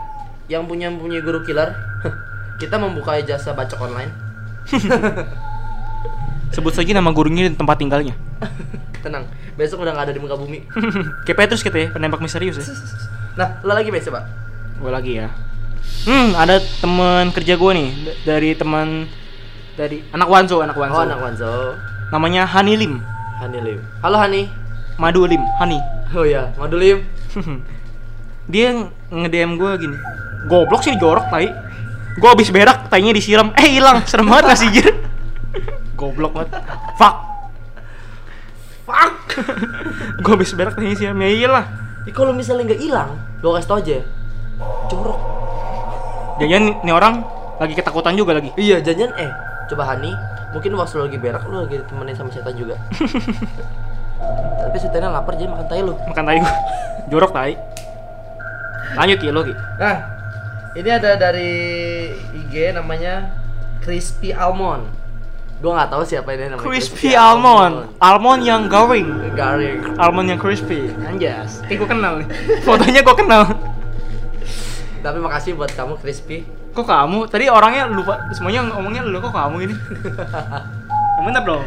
[0.50, 1.76] yang punya punya guru killer,
[2.62, 4.12] kita membuka jasa bacok online.
[6.56, 8.18] Sebut saja nama gurunya dan tempat tinggalnya.
[9.06, 10.66] Tenang, besok udah nggak ada di muka bumi.
[11.24, 12.66] Kayak Petrus gitu ya, penembak misterius ya.
[13.38, 14.26] Nah, lo lagi besok pak?
[14.82, 15.30] Gue lagi ya.
[16.10, 17.90] Hmm, ada teman kerja gue nih
[18.26, 19.06] dari teman
[19.78, 20.98] dari anak Wanzo, anak Wanzo.
[21.00, 21.54] Oh, anak Wanzo.
[22.12, 23.00] Namanya Hani Lim.
[23.40, 23.80] Hani Lim.
[24.04, 24.50] Halo Hani.
[25.00, 25.80] Madu Lim, Hani.
[26.12, 27.06] Oh ya, Madu Lim.
[28.54, 29.98] Dia nge-DM gue gini.
[30.50, 31.50] Goblok sih jorok tai.
[32.18, 33.54] Gue habis berak, tainya disiram.
[33.56, 34.02] Eh, hilang.
[34.10, 34.92] Serem banget gak sih, Jir?
[36.00, 36.58] Goblok banget.
[36.98, 37.16] Fuck.
[38.90, 39.16] Fuck.
[40.26, 41.18] Gue habis berak, tainya disiram.
[41.22, 41.66] Ya iyalah.
[42.10, 43.10] Ih, kalau misalnya nggak hilang,
[43.46, 43.98] lo kasih tau aja.
[44.90, 45.20] Jorok.
[46.40, 47.16] Jangan nih orang
[47.60, 48.50] lagi ketakutan juga lagi.
[48.56, 49.32] Iya, jangan eh
[49.70, 50.16] coba Hani,
[50.56, 52.80] mungkin waktu lo lagi berak lo lagi ditemenin sama setan juga.
[54.60, 55.96] Tapi setannya lapar jadi makan tai lo.
[55.98, 56.54] Makan tai gue.
[57.12, 57.54] Jorok tai.
[58.98, 59.54] Lanjut ya lo Ki.
[59.54, 59.98] Nah,
[60.76, 61.52] ini ada dari
[62.36, 63.34] IG namanya
[63.82, 65.00] Crispy Almond.
[65.60, 66.64] Gue nggak tahu siapa ini namanya.
[66.64, 67.92] Crispy almond.
[68.00, 69.36] Almond yang garing.
[69.36, 70.00] Garing.
[70.00, 70.88] Almond yang crispy.
[71.04, 71.60] Anjas.
[71.68, 72.28] Kayak gue kenal nih.
[72.66, 73.44] Fotonya gue kenal.
[75.04, 76.48] Tapi makasih buat kamu Crispy.
[76.72, 77.28] Kok kamu?
[77.28, 79.76] Tadi orangnya lupa semuanya ngomongnya lu kok kamu ini.
[81.28, 81.64] Mantap dong.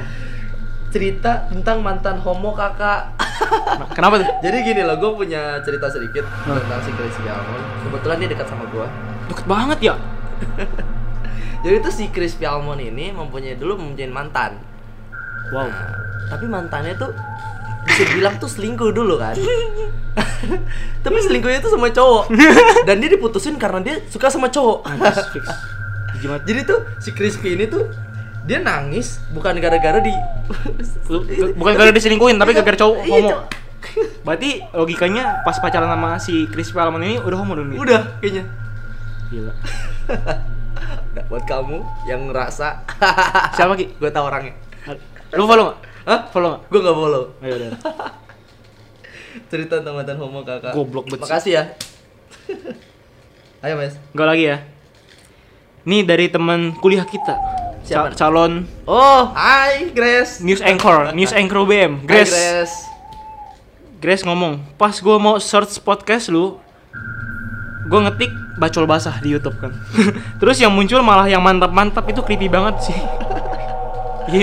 [0.92, 3.16] Cerita tentang mantan homo kakak.
[3.80, 4.28] Nah, Kenapa tuh?
[4.44, 7.64] Jadi gini loh, gue punya cerita sedikit tentang si Crispy Almond.
[7.88, 8.86] Kebetulan dia dekat sama gue.
[9.32, 9.94] Deket banget ya.
[11.64, 14.60] Jadi tuh si Crispy Almond ini mempunyai dulu mempunyai mantan.
[15.54, 15.64] Wow.
[15.64, 15.94] Nah,
[16.28, 17.10] tapi mantannya tuh
[17.88, 19.34] bisa bilang tuh selingkuh dulu kan.
[21.04, 22.30] tapi selingkuhnya tuh sama cowok.
[22.88, 24.86] Dan dia diputusin karena dia suka sama cowok.
[26.22, 27.90] Jadi tuh si Crispy ini tuh
[28.42, 30.10] dia nangis bukan gara-gara di
[31.58, 33.28] Bukan gara diselingkuhin tapi gara-gara cowok Iya, homo.
[33.28, 33.44] cowok.
[34.26, 37.70] Berarti logikanya pas pacaran sama si Crispy Almond ini udah homo dong.
[37.72, 38.44] Udah kayaknya.
[39.28, 39.52] Gila.
[41.12, 41.76] Nah, buat kamu
[42.08, 42.88] yang ngerasa
[43.52, 43.84] Siapa Ki?
[43.92, 44.56] gue tau orangnya.
[45.36, 45.76] Lu follow gak?
[46.08, 46.20] Hah?
[46.32, 46.60] Follow gak?
[46.72, 47.22] Gue gak follow.
[47.38, 47.70] Ayo udah.
[49.46, 50.72] Cerita tentang mantan homo kakak.
[50.72, 51.28] Goblok banget sih.
[51.28, 51.64] Makasih ya.
[53.60, 54.00] Ayo mas.
[54.10, 54.56] Enggak lagi ya.
[55.84, 57.36] Ini dari teman kuliah kita.
[57.82, 58.14] Siapa?
[58.14, 60.38] Ca- calon Oh, hai Grace.
[60.38, 61.62] news anchor, news anchor.
[61.64, 62.30] Hai, Grace.
[62.30, 62.76] Grace.
[63.98, 66.58] Grace ngomong, pas gue mau search podcast lu,
[67.86, 69.70] gue ngetik bacol basah di YouTube kan.
[70.42, 72.98] Terus yang muncul malah yang mantap-mantap itu creepy banget sih.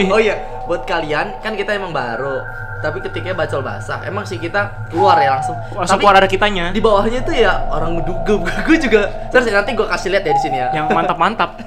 [0.07, 0.35] Oh iya,
[0.69, 2.45] buat kalian kan kita emang baru.
[2.79, 5.57] Tapi ketika bacol basah, emang sih kita keluar ya langsung.
[5.73, 6.65] Langsung Tapi keluar ada kitanya.
[6.71, 8.39] di bawahnya tuh ya orang menduga.
[8.69, 9.09] Gue juga.
[9.33, 10.69] Terus nanti gue kasih lihat ya di sini ya.
[10.71, 11.59] Yang mantap-mantap.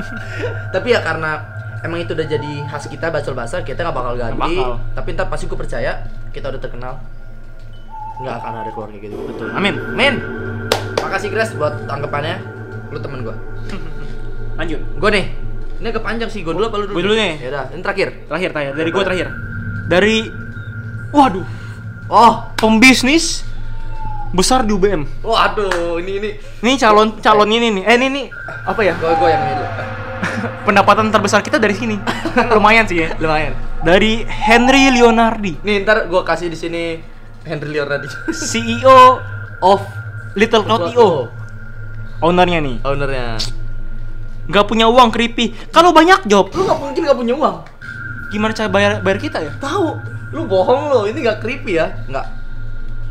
[0.74, 1.40] Tapi ya karena
[1.80, 4.36] emang itu udah jadi khas kita bacol basah, kita nggak bakal ganti.
[4.36, 4.70] bakal.
[4.92, 5.92] Tapi ntar pasti gue percaya
[6.34, 6.94] kita udah terkenal.
[8.20, 9.16] Nggak akan ada keluarga gitu.
[9.16, 9.48] Betul.
[9.56, 9.74] Amin.
[9.96, 10.14] Men,
[11.00, 12.36] makasih Grace buat tanggapannya.
[12.92, 13.36] Lu temen gue.
[14.60, 14.80] Lanjut.
[15.00, 15.24] Gue nih,
[15.80, 16.44] ini agak panjang sih.
[16.44, 16.94] Gue dulu apa lu dulu?
[16.94, 17.32] Gua dulu nih.
[17.40, 18.08] Ya udah, ini terakhir.
[18.28, 18.72] Terakhir, terakhir.
[18.76, 19.26] Dari gue terakhir.
[19.88, 20.16] Dari,
[21.10, 21.46] waduh,
[22.10, 23.46] Oh, pembisnis
[24.30, 25.06] besar di UBM.
[25.22, 26.30] waduh, ini ini.
[26.60, 27.82] Ini calon calon ini nih.
[27.86, 28.26] Eh ini nih
[28.66, 28.94] apa ya?
[28.98, 29.68] Gue gue yang ini dulu.
[30.66, 31.96] Pendapatan terbesar kita dari sini.
[32.54, 33.14] Lumayan sih ya.
[33.16, 33.54] Lumayan.
[33.80, 37.00] Dari Henry Leonardi, Nih ntar gue kasih di sini
[37.42, 38.10] Henry Leonardi.
[38.50, 39.22] CEO
[39.62, 39.82] Off.
[40.34, 41.30] Little Notio.
[42.20, 42.76] Ownernya nih.
[42.84, 43.38] Ownernya.
[44.46, 45.52] Nggak punya uang creepy.
[45.68, 47.56] Kalau banyak job, Lu nggak mungkin nggak punya uang.
[48.30, 49.52] gimana cara bayar bayar kita ya?
[49.58, 49.98] Tahu.
[50.30, 51.00] Lu bohong lo.
[51.04, 51.90] Ini nggak creepy ya?
[52.06, 52.26] Nggak.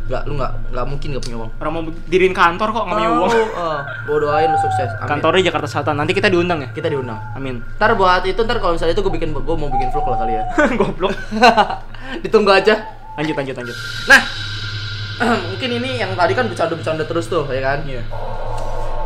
[0.07, 0.21] Nggak.
[0.25, 1.51] Lu nggak nggak mungkin nggak punya uang.
[1.59, 3.29] Orang mau diriin kantor kok nggak punya uang.
[3.29, 3.79] Tahu, eh.
[4.07, 4.89] Gua doain lu sukses.
[4.95, 5.09] Amin.
[5.11, 5.95] Kantornya Jakarta Selatan.
[5.99, 6.69] Nanti kita diundang ya.
[6.71, 7.19] kita diundang.
[7.35, 7.59] Amin.
[7.75, 10.33] Ntar buat itu ntar kalau misalnya itu gue bikin gue mau bikin vlog lah kali
[10.39, 10.43] ya.
[10.79, 11.13] Goblok.
[12.23, 12.73] Ditunggu aja.
[13.19, 13.77] Lanjut lanjut lanjut.
[14.07, 14.21] Nah,
[15.51, 17.83] mungkin ini yang tadi kan bercanda-bercanda terus tuh, ya kan?
[17.83, 17.99] Iya.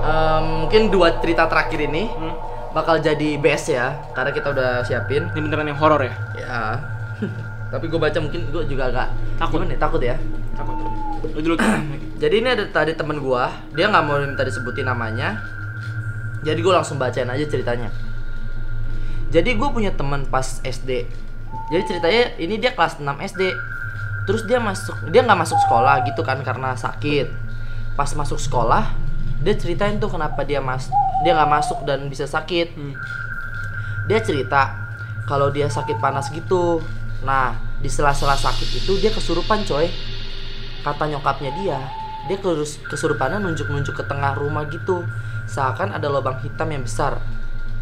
[0.03, 2.35] Em, mungkin dua cerita terakhir ini Hmm.
[2.75, 5.29] bakal jadi best ya, karena kita udah siapin.
[5.31, 6.13] Ini beneran yang horor ya?
[6.35, 6.59] Ya.
[7.71, 9.07] Tapi gue baca mungkin gue juga agak
[9.39, 9.63] Takut.
[9.63, 9.79] Gimana ya?
[9.79, 10.15] Takut ya.
[10.53, 10.75] Takut.
[11.33, 11.55] Lu dulu.
[12.21, 15.41] Jadi ini ada tadi temen gua, dia nggak mau minta disebutin namanya.
[16.43, 17.89] Jadi gue langsung bacain aja ceritanya.
[19.33, 21.07] Jadi gue punya teman pas SD.
[21.71, 23.49] Jadi ceritanya ini dia kelas 6 SD.
[24.23, 27.27] Terus dia masuk, dia nggak masuk sekolah gitu kan karena sakit.
[27.97, 28.93] Pas masuk sekolah,
[29.43, 30.87] dia ceritain tuh kenapa dia mas,
[31.27, 32.71] dia nggak masuk dan bisa sakit.
[32.73, 32.95] Hmm.
[34.07, 34.71] Dia cerita
[35.27, 36.79] kalau dia sakit panas gitu.
[37.27, 39.91] Nah, di sela-sela sakit itu dia kesurupan coy.
[40.83, 41.79] Kata nyokapnya dia,
[42.27, 45.03] dia kerus- kesurupannya nunjuk-nunjuk ke tengah rumah gitu.
[45.47, 47.19] Seakan ada lubang hitam yang besar.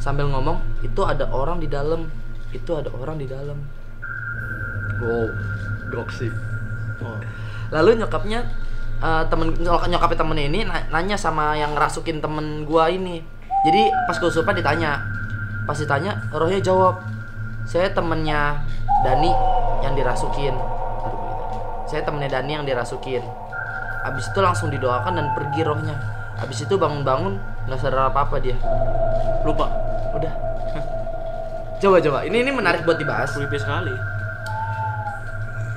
[0.02, 2.10] Sambil ngomong, itu ada orang di dalam.
[2.54, 3.58] Itu ada orang di dalam.
[5.02, 5.30] Wow,
[5.90, 6.30] goksi.
[7.02, 7.18] Oh.
[7.74, 8.46] Lalu nyokapnya
[9.02, 13.22] eh, temen nyok- nyokapnya temen ini na- nanya sama yang ngerasukin temen gua ini.
[13.62, 15.02] Jadi pas kesurupan ditanya,
[15.70, 17.02] pas ditanya rohnya jawab,
[17.66, 18.62] saya temennya
[19.02, 19.30] Dani
[19.82, 20.54] yang dirasukin.
[21.90, 23.22] Saya temennya Dani yang dirasukin.
[24.02, 25.94] Abis itu langsung didoakan dan pergi rohnya.
[26.42, 27.38] Abis itu bangun-bangun
[27.70, 28.58] nggak sadar apa apa dia.
[29.46, 29.70] Lupa.
[30.18, 30.34] Udah.
[31.82, 32.20] Coba coba.
[32.26, 33.34] Ini ini menarik buat dibahas.
[33.34, 33.94] Creepy sekali.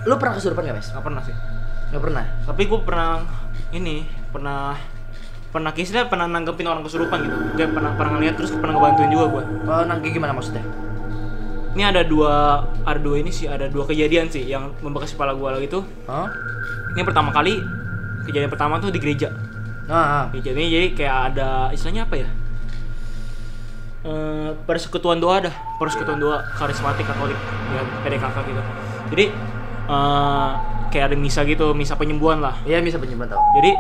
[0.05, 0.89] Lu pernah kesurupan gak, Mes?
[0.93, 1.33] Gak pernah sih.
[1.95, 2.27] Gak pernah.
[2.43, 3.23] Tapi gue pernah
[3.71, 4.03] ini
[4.35, 4.75] pernah
[5.55, 7.37] pernah kisahnya pernah nanggepin orang kesurupan gitu.
[7.55, 9.43] Dia pernah pernah ngeliat terus pernah ngebantuin juga gue.
[9.71, 10.67] Oh, nangki gimana maksudnya?
[11.79, 15.47] Ini ada dua ada dua ini sih ada dua kejadian sih yang membekas kepala gue
[15.47, 15.87] lagi tuh.
[16.11, 16.27] Hah?
[16.99, 17.63] Ini pertama kali
[18.27, 19.31] kejadian pertama tuh di gereja.
[19.87, 20.25] Nah, ah.
[20.35, 22.29] Gereja ini jadi kayak ada istilahnya apa ya?
[24.05, 27.39] Eh, persekutuan doa dah, persekutuan doa karismatik Katolik
[27.71, 28.63] ya PDKK gitu.
[29.15, 29.27] Jadi
[29.87, 30.51] eh,
[30.95, 32.55] kayak ada misa gitu, misa penyembuhan lah.
[32.63, 33.43] Iya bisa penyembuhan tau.
[33.59, 33.75] Jadi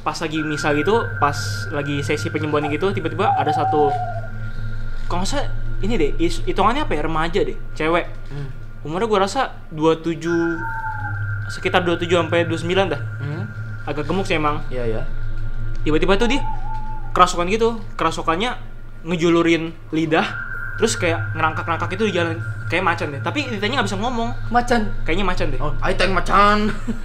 [0.00, 1.36] pas lagi misa gitu, pas
[1.68, 3.92] lagi sesi penyembuhan gitu, tiba-tiba ada satu
[5.04, 5.48] kalau nggak salah
[5.84, 6.10] ini deh,
[6.48, 8.08] hitungannya apa ya remaja deh, cewek.
[8.32, 8.48] Hmm.
[8.88, 13.00] Umurnya gue rasa 27 sekitar 27 sampai 29 dah.
[13.20, 13.44] Hmm.
[13.84, 14.64] Agak gemuk sih emang.
[14.72, 15.02] Iya ya.
[15.84, 16.40] Tiba-tiba tuh dia
[17.12, 18.56] kerasukan gitu, kerasukannya
[19.04, 20.24] ngejulurin lidah,
[20.74, 23.20] terus kayak ngerangkak-ngerangkak itu di jalan kayak macan deh.
[23.22, 24.80] Tapi ditanya nggak bisa ngomong, Macan.
[25.06, 25.60] kayaknya macan deh.
[25.62, 26.58] Oh, ayo teng macan.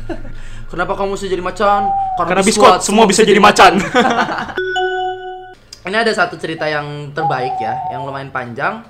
[0.72, 1.82] Kenapa kamu bisa jadi macan?
[2.17, 3.82] Karena biskot semua bisa jadi macan.
[5.89, 8.86] Ini ada satu cerita yang terbaik ya, yang lumayan panjang.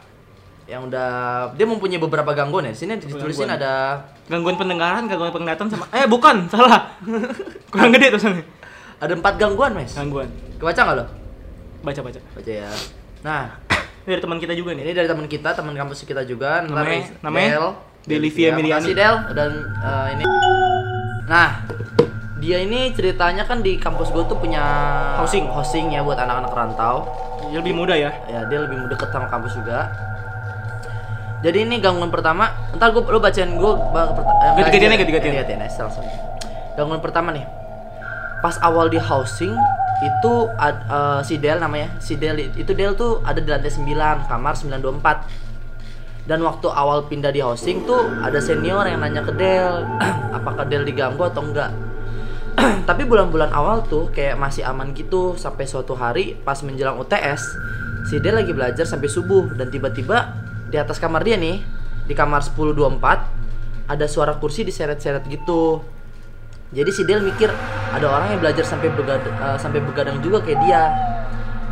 [0.68, 1.10] Yang udah
[1.56, 2.76] dia mempunyai beberapa gangguan ya.
[2.76, 3.58] Sini ditulisin Gangguan.
[3.58, 3.74] ada
[4.28, 6.92] gangguan pendengaran, gangguan penglihatan sama eh bukan, salah.
[7.72, 8.44] Kurang gede tulisannya.
[9.00, 9.96] ada empat gangguan, Mes.
[9.96, 10.28] Gangguan.
[10.60, 11.06] Kebaca nggak lo?
[11.82, 12.20] Baca-baca.
[12.36, 12.68] Baca ya.
[13.24, 13.56] Nah,
[14.10, 14.84] dari teman kita juga nih.
[14.84, 16.62] ini dari teman kita, teman kampus kita juga.
[16.62, 17.22] Ntar Namanya- Del.
[17.22, 17.50] namanya
[18.02, 18.82] Delivia Miliani.
[18.82, 20.26] Makasih Del dan eh, ini.
[21.26, 21.50] Nah,
[22.38, 24.64] dia ini ceritanya kan di kampus gue tuh punya
[25.18, 25.46] Housing.
[25.46, 27.06] housing ya buat anak-anak rantau.
[27.46, 28.10] Dia lebih muda ya.
[28.26, 29.92] Ya dia lebih deket sama kampus juga.
[31.40, 33.72] Jadi ini gangguan pertama, ntar gue lu bacain gue
[34.60, 35.34] Ganti-gantian aja, ganti-gantian.
[35.40, 36.04] gantian aja, langsung.
[36.76, 37.48] Gangguan pertama nih,
[38.40, 39.56] pas awal di housing
[40.00, 44.32] itu ad- eh, si Del namanya, si Del itu Del tuh ada di lantai 9
[44.32, 45.50] kamar 924
[46.30, 49.82] dan waktu awal pindah di housing tuh ada senior yang nanya ke Del
[50.38, 51.74] apakah Del diganggu atau enggak.
[52.90, 57.42] Tapi bulan-bulan awal tuh kayak masih aman gitu sampai suatu hari pas menjelang UTS
[58.08, 59.58] si Del lagi belajar sampai subuh.
[59.58, 60.38] Dan tiba-tiba
[60.70, 61.66] di atas kamar dia nih
[62.06, 65.82] di kamar 1024 ada suara kursi diseret-seret gitu
[66.70, 67.50] jadi si Del mikir
[67.90, 70.84] ada orang yang belajar sampai begadang, sampai begadang juga kayak dia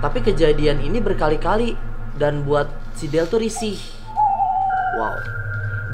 [0.01, 1.77] tapi kejadian ini berkali-kali
[2.17, 3.97] dan buat si Del tuh risih
[4.97, 5.13] Wow.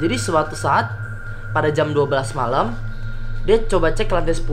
[0.00, 0.88] Jadi suatu saat
[1.52, 2.72] pada jam 12 malam
[3.44, 4.48] dia coba cek lantai 10.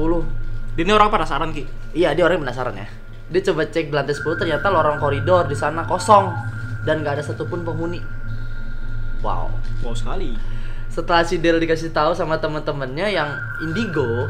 [0.75, 1.63] Dia ini orang penasaran ki.
[1.95, 2.87] Iya, dia orang penasaran ya.
[3.31, 6.35] Dia coba cek di lantai 10 ternyata lorong koridor di sana kosong
[6.83, 8.03] dan nggak ada satupun penghuni.
[9.23, 9.55] Wow.
[9.87, 10.35] Wow sekali.
[10.91, 13.31] Setelah si Del dikasih tahu sama teman-temannya yang
[13.63, 14.27] indigo,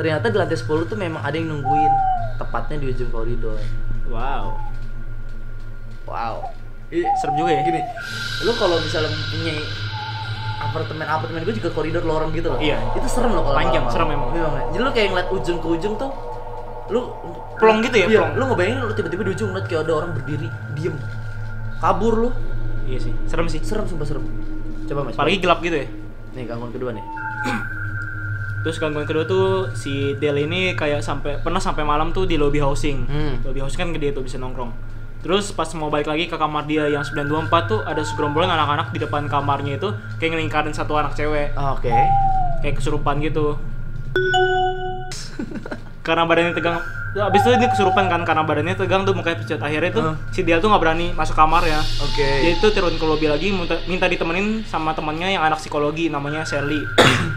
[0.00, 1.92] ternyata di lantai 10 tuh memang ada yang nungguin,
[2.40, 3.60] tepatnya di ujung koridor.
[4.08, 4.56] Wow.
[6.08, 6.48] Wow.
[7.20, 7.60] Serem juga ya.
[7.68, 7.80] Gini,
[8.48, 9.60] lu kalau misalnya mempunyai
[10.64, 12.60] apartemen apartemen gue juga koridor lorong gitu loh.
[12.62, 12.80] Iya.
[12.96, 14.30] Itu serem loh kalau Panjang, serem emang.
[14.32, 14.48] Iya.
[14.72, 16.10] Jadi lu kayak ngeliat ujung ke ujung tuh
[16.92, 17.00] lu
[17.54, 18.32] Plong gitu ya, iya, plong.
[18.34, 20.96] Lu ngebayangin lu tiba-tiba di ujung ngeliat kayak ada orang berdiri, diem.
[21.78, 22.30] Kabur lu.
[22.84, 23.12] Iya sih.
[23.30, 23.60] Serem sih.
[23.62, 24.24] Serem sumpah serem.
[24.84, 25.14] Coba Mas.
[25.14, 25.86] Apalagi gelap gitu ya.
[26.34, 27.04] nih gangguan kedua nih.
[28.64, 32.58] Terus gangguan kedua tuh si Del ini kayak sampai pernah sampai malam tuh di lobby
[32.58, 33.04] housing.
[33.04, 33.34] Hmm.
[33.42, 34.72] Lobby housing kan gede tuh bisa nongkrong.
[35.20, 39.00] Terus pas mau balik lagi ke kamar dia yang 924 tuh ada segerombolan anak-anak di
[39.00, 41.88] depan kamarnya itu kayak ngelingkarin satu anak cewek Ah, Oke.
[42.60, 43.56] kayak kesurupan gitu.
[46.04, 46.78] karena badannya tegang.
[47.14, 49.58] Tuh, Abis itu dia kesurupan kan karena badannya tegang tuh mukanya pucat.
[49.58, 50.14] Akhirnya tuh Huh.
[50.28, 51.80] si Del tuh nggak berani masuk kamar ya.
[52.02, 52.26] Oke.
[52.42, 56.44] Dia itu turun ke lobby lagi minta, minta ditemenin sama temannya yang anak psikologi namanya
[56.44, 56.82] Sherly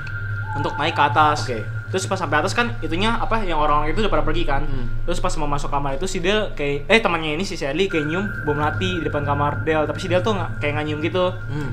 [0.57, 1.45] untuk naik ke atas.
[1.45, 1.61] Oke.
[1.87, 4.67] Terus pas sampai atas kan itunya apa yang orang-orang itu udah pada pergi kan.
[4.67, 4.91] Hmm.
[5.07, 8.11] Terus pas mau masuk kamar itu si Del kayak eh temannya ini si Sherly kayak
[8.11, 10.99] nyium bom melati di depan kamar Del, tapi si Del tuh nggak kayak nggak nyium
[10.99, 11.31] gitu.
[11.47, 11.69] Hmm.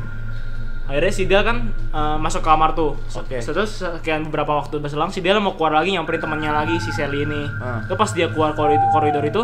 [0.84, 2.92] Akhirnya si Del kan eh, masuk ke kamar tuh.
[3.14, 3.40] Oke.
[3.40, 7.24] Terus sekian beberapa waktu berselang si Del mau keluar lagi nyamperin temannya lagi si Sherly
[7.24, 7.48] ini.
[7.56, 7.80] Ah.
[7.84, 9.42] Terus pas dia keluar koridor, koridor itu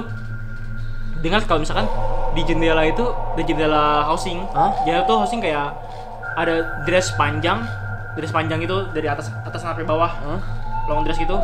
[1.21, 1.85] dengar kalau misalkan
[2.33, 3.05] di jendela itu
[3.37, 4.73] di jendela housing Hah?
[4.81, 5.69] jendela tuh housing kayak
[6.33, 7.61] ada dress panjang
[8.15, 10.41] dress panjang itu dari atas atas sampai bawah Hah?
[10.89, 11.37] long dress gitu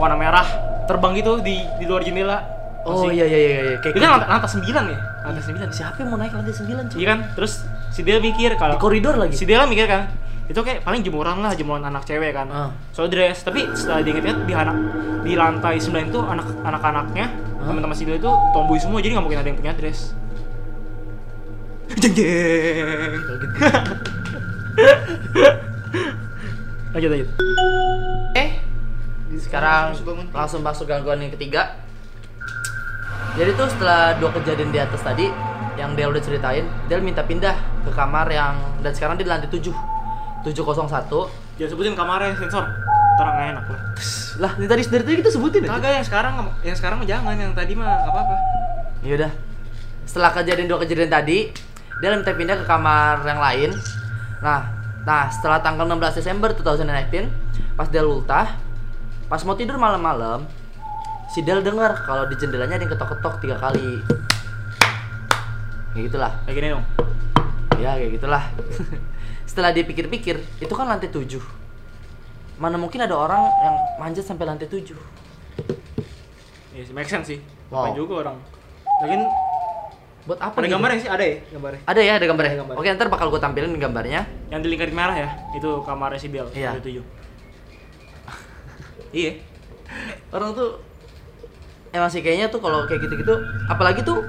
[0.00, 0.46] warna merah
[0.88, 2.40] terbang gitu di di luar jendela
[2.86, 5.76] Oh Masih- iya iya iya iya kayak itu kan lantai, lantai 9 ya lantai 9
[5.76, 6.96] Siapa yang mau naik lantai 9 cuy?
[6.96, 7.52] iya kan terus
[7.90, 9.32] si Del mikir Di kalau koridor lagi.
[9.32, 10.04] si Del mikir kan
[10.48, 12.68] itu kayak paling jemuran lah jemuran anak cewek kan Ah.
[12.88, 14.74] so dress tapi setelah diinget-inget di anak
[15.20, 17.66] di lantai 9 itu anak anak-anaknya Hah?
[17.66, 20.12] teman-teman si Del itu tomboy semua jadi nggak mungkin ada yang punya dress
[21.94, 23.12] jeng jeng
[26.90, 27.28] lanjut lanjut
[28.28, 28.44] Oke.
[29.38, 29.94] Sekarang
[30.30, 31.74] langsung masuk gangguan yang ketiga.
[33.34, 35.26] Jadi tuh setelah dua kejadian di atas tadi
[35.78, 37.54] yang Del udah ceritain, Del minta pindah
[37.86, 39.70] ke kamar yang dan sekarang dia di lantai 7.
[40.42, 41.58] 701.
[41.58, 42.62] jangan sebutin kamarnya sensor
[43.18, 43.80] terang enak lah
[44.38, 47.50] Lah, ini tadi dari tadi kita sebutin kagak yang sekarang yang sekarang mah jangan yang
[47.50, 48.34] tadi mah apa-apa
[49.02, 49.32] Ya udah.
[50.08, 51.54] Setelah kejadian dua kejadian tadi,
[52.02, 53.70] dia minta pindah ke kamar yang lain.
[54.42, 54.66] Nah,
[55.06, 57.30] nah setelah tanggal 16 Desember 2019,
[57.78, 58.58] pas dia ultah,
[59.30, 60.48] pas mau tidur malam-malam,
[61.30, 64.02] si Del dengar kalau di jendelanya ada yang ketok-ketok tiga kali.
[65.90, 66.30] Kayak gitulah.
[66.42, 66.84] kayak gini dong
[67.78, 68.42] Ya kayak gitulah.
[69.48, 71.24] Setelah dia pikir-pikir, itu kan lantai 7
[72.56, 74.94] Mana mungkin ada orang yang manjat sampai lantai 7
[76.70, 77.84] ya sih make sense sih Wow.
[77.84, 78.36] Ngapain juga orang
[78.98, 79.20] lagian
[80.24, 82.50] Buat apa ada gambarnya sih ada ya gambarnya Ada ya, ada gambarnya.
[82.50, 82.74] Ada gambar.
[82.76, 84.20] Oke, ntar bakal gue tampilin gambarnya.
[84.46, 86.70] yang di lingkaran merah ya itu kamarnya si Bill Iya.
[86.70, 87.02] ada tujuh
[89.14, 89.30] iya
[90.30, 90.78] orang tuh
[91.90, 93.34] emang sih kayaknya tuh kalau kayak gitu-gitu
[93.66, 94.22] apalagi tuh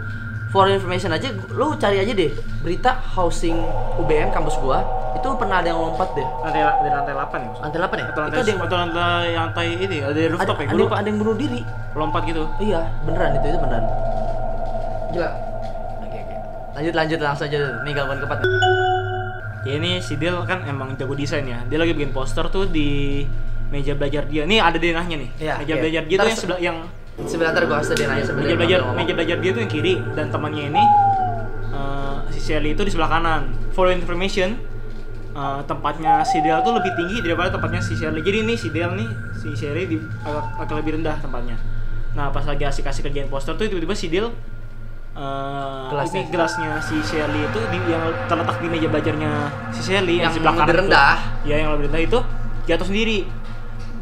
[0.49, 2.33] for information aja lu cari aja deh
[2.65, 3.57] berita housing
[4.01, 4.81] UBM kampus gua.
[5.13, 6.27] Itu pernah ada yang lompat deh.
[6.45, 7.65] Lantai dari lantai 8 ya maksudnya?
[7.65, 8.05] lantai 8 ya?
[8.09, 10.65] Atau lantai itu ada yang atau lantai lantai ini ada ada, rooftop ya?
[10.65, 10.95] Ada, gue lupa.
[10.97, 11.61] ada yang bunuh diri.
[11.97, 12.43] Lompat gitu?
[12.61, 13.83] Iya beneran itu itu beneran.
[15.09, 15.29] Gila
[16.05, 16.35] oke oke.
[16.77, 17.59] Lanjut lanjut langsung aja.
[17.85, 18.39] Nih gangguan keempat
[19.67, 21.59] ya ini si Del kan emang jago desain ya.
[21.67, 23.23] Dia lagi bikin poster tuh di
[23.69, 24.47] meja belajar dia.
[24.47, 25.29] Nih ada denahnya nih.
[25.37, 25.81] Iya, meja iya.
[25.81, 26.77] belajar dia Ntar tuh yang se- sebelah yang
[27.27, 29.93] sebentar ntar gua kasih dia nanya sebentar meja belajar meja belajar dia tuh yang kiri
[30.15, 30.83] dan temannya ini
[31.73, 33.41] eh, si Shelly itu di sebelah kanan.
[33.75, 34.55] For information
[35.33, 38.91] eh, tempatnya si Del tuh lebih tinggi daripada tempatnya si Shelly jadi ini si Del
[38.95, 41.55] nih si Shelly di agak, agak lebih rendah tempatnya.
[42.15, 44.27] Nah pas lagi asik-asik kerjain poster tuh tiba-tiba si Del
[45.13, 46.19] eh, Gelasnya.
[46.23, 49.31] ini gelasnya si Shelly itu di, yang terletak di meja belajarnya
[49.75, 51.15] si Shelly Yang di sebelah lebih kanan rendah.
[51.45, 52.19] ya yang lebih rendah itu
[52.65, 53.19] jatuh sendiri.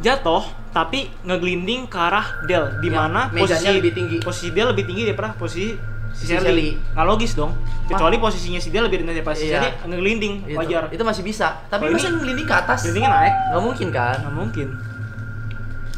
[0.04, 0.44] Jatuh
[0.78, 4.18] tapi ngeglinding ke arah Del di Yang mana mejanya posisi lebih tinggi.
[4.22, 5.74] posisi dia lebih tinggi daripada posisi
[6.14, 6.30] si.
[6.30, 6.78] Shelly.
[6.94, 7.58] Nggak logis dong.
[7.90, 9.74] Kecuali posisinya si dia lebih rendah daripada si Iya.
[9.82, 10.86] Ngeglinding itu, wajar.
[10.94, 13.34] itu masih bisa tapi Kalau masa ngelinding ke atas naik.
[13.50, 14.68] nggak mungkin kan Nggak mungkin.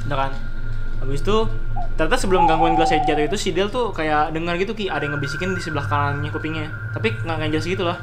[0.08, 0.32] Udah kan.
[1.00, 1.38] Habis itu
[1.96, 5.20] ternyata sebelum gangguan gelasnya jatuh itu si Del tuh kayak dengar gitu ki ada yang
[5.20, 6.72] ngebisikin di sebelah kanannya kupingnya.
[6.96, 8.00] Tapi nggak nggak jelas gitu lah.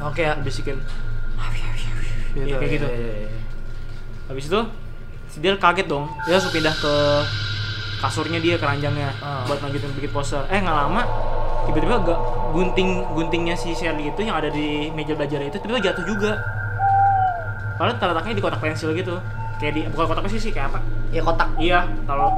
[0.00, 0.76] oke ya Ngebisikin.
[2.30, 2.86] Kayak gitu.
[2.86, 3.28] iya.
[4.28, 4.60] Habis itu
[5.36, 6.10] Del kaget dong.
[6.24, 6.94] Dia langsung pindah ke
[8.00, 9.44] kasurnya dia keranjangnya Ah.
[9.44, 10.42] buat lanjutin bikin poster.
[10.48, 11.02] Eh nggak lama
[11.60, 12.18] tiba-tiba gak
[12.50, 16.32] gunting guntingnya si Shelly itu yang ada di meja belajar itu tiba-tiba jatuh juga.
[17.76, 19.14] Padahal terletaknya di kotak pensil gitu.
[19.56, 20.80] Kayak di bukan kotak pensil sih kayak apa?
[21.10, 22.30] ya kotak Iya, kalau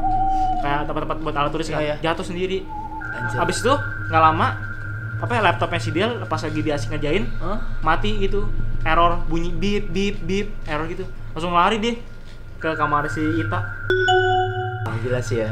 [0.59, 1.97] kayak tempat-tempat buat alat tulis kan Iya, iya.
[2.03, 2.64] jatuh sendiri.
[3.12, 3.36] Anjir.
[3.38, 3.72] Habis itu
[4.09, 4.49] nggak lama
[5.18, 7.62] apa ya laptopnya si Del pas lagi dia asik ngerjain Hah?
[7.78, 8.51] mati gitu
[8.82, 11.95] error bunyi bip bip bip error gitu langsung lari deh
[12.63, 13.59] ke kamar si Ita
[14.83, 15.51] Ah, gila sih ya.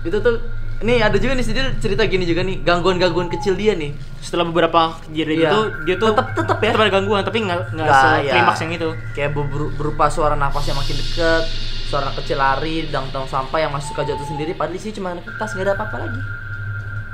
[0.00, 0.38] Itu tuh
[0.78, 3.94] nih ada juga nih sih cerita gini juga nih gangguan-gangguan kecil dia nih.
[4.18, 5.48] setelah beberapa kejadian Iya.
[5.48, 6.68] itu dia tuh Tetep- tetep ya?
[6.68, 8.32] tetep ada gangguan tapi nggak nggak Nggak, se ya.
[8.34, 11.42] klimaks yang itu Kayak ber- berupa suara nafas yang makin deket,
[11.84, 14.52] suara anak kecil lari, dang tong sampah yang masih suka jatuh sendiri.
[14.52, 16.20] Padahal sini cuma kertas nggak ada apa-apa lagi.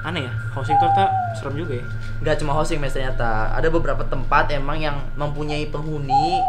[0.03, 1.87] aneh ya housing tuh ternyata serem juga ya
[2.21, 6.45] Nggak cuma hosting mas ternyata ada beberapa tempat emang yang mempunyai penghuni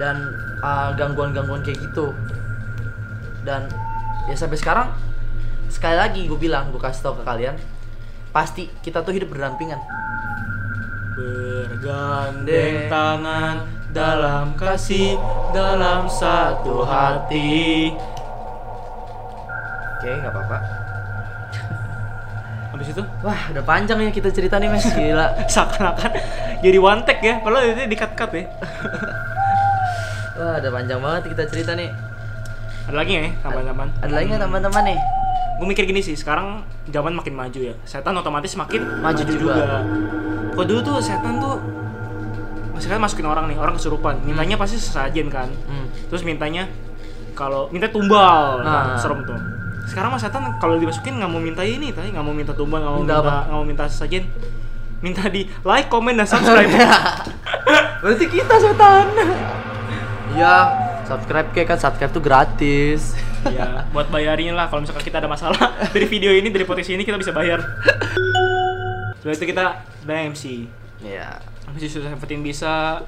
[0.00, 0.32] dan
[0.64, 2.16] uh, gangguan-gangguan kayak gitu.
[3.44, 3.68] Dan
[4.24, 4.88] ya sampai sekarang
[5.68, 7.54] sekali lagi gue bilang gue kasih tau ke kalian
[8.32, 9.76] pasti kita tuh hidup berdampingan.
[11.20, 15.20] Bergandeng tangan dalam kasih
[15.52, 17.92] dalam satu hati.
[20.00, 20.58] Oke nggak apa-apa.
[22.72, 23.02] Habis itu?
[23.20, 24.88] Wah udah panjang ya kita cerita nih mas.
[24.88, 25.26] Gila.
[25.52, 26.12] Seakan-akan
[26.60, 28.44] jadi one take ya padahal itu di cut cut ya
[30.40, 31.90] wah udah panjang banget kita cerita nih.
[32.88, 33.90] Ada lagi ya tambahan-tambahan?
[34.00, 34.98] Ada lagi nggak teman-teman nih?
[35.60, 37.74] Gue mikir gini sih sekarang zaman makin maju ya.
[37.84, 39.84] Setan otomatis makin Maju juga.
[40.50, 41.56] kalau dulu tuh setan tuh
[42.72, 44.24] misalkan masukin orang nih orang kesurupan.
[44.24, 45.52] Mintanya pasti sesajen kan.
[45.68, 45.86] Hmm.
[46.08, 46.64] terus mintanya
[47.36, 48.64] kalau minta tumbal.
[48.64, 48.96] Nah.
[48.96, 48.98] nah.
[48.98, 49.36] serem tuh.
[49.84, 52.94] Sekarang mas setan kalau dimasukin nggak mau minta ini tadi nggak mau minta tumbal nggak
[52.96, 54.24] mau Minta nggak mau minta sesajen.
[55.04, 56.72] Minta di like comment dan subscribe.
[58.02, 59.06] Berarti kita setan.
[60.40, 60.56] Iya,
[61.04, 63.12] subscribe ke kan subscribe tuh gratis.
[63.44, 65.56] ya buat bayarin lah kalau misalkan kita ada masalah
[65.94, 67.60] dari video ini dari potensi ini kita bisa bayar
[69.16, 69.60] setelah itu kita
[70.00, 70.64] ada MC
[71.00, 71.40] Iya.
[71.68, 73.00] MC sudah seventeen bisa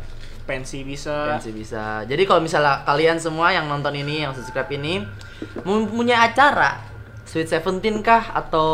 [0.43, 2.05] pensi bisa Pensi bisa.
[2.05, 5.05] Jadi kalau misalnya kalian semua yang nonton ini, yang subscribe ini
[5.61, 6.81] mempunyai acara
[7.23, 8.69] Sweet Seventeen kah atau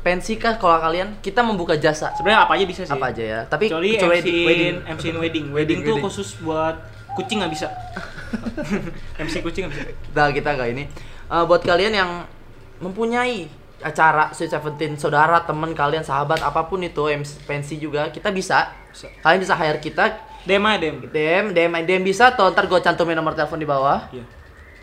[0.00, 3.40] pensi kah kalau kalian kita membuka jasa sebenarnya apa aja bisa sih apa aja ya.
[3.44, 4.44] Tapi kecuali kecuali MC wedding.
[4.46, 4.74] wedding.
[4.84, 6.04] MC in wedding Wedding, wedding tuh wedding.
[6.04, 6.76] khusus buat
[7.14, 7.68] kucing nggak bisa
[9.22, 10.84] MC kucing nggak bisa Nah, kita nggak ini.
[11.32, 12.10] Eh, buat kalian yang
[12.84, 13.48] mempunyai
[13.82, 18.70] acara Sweet Seventeen, saudara, teman kalian, sahabat, apa pun itu, MC pensi juga, kita bisa.
[18.92, 19.08] Bisa.
[19.24, 23.16] Kalian bisa hire kita, DM aja DM DM, DM, DM bisa, atau ntar gue cantumin
[23.16, 24.06] nomor telepon di bawah.
[24.12, 24.24] Iya.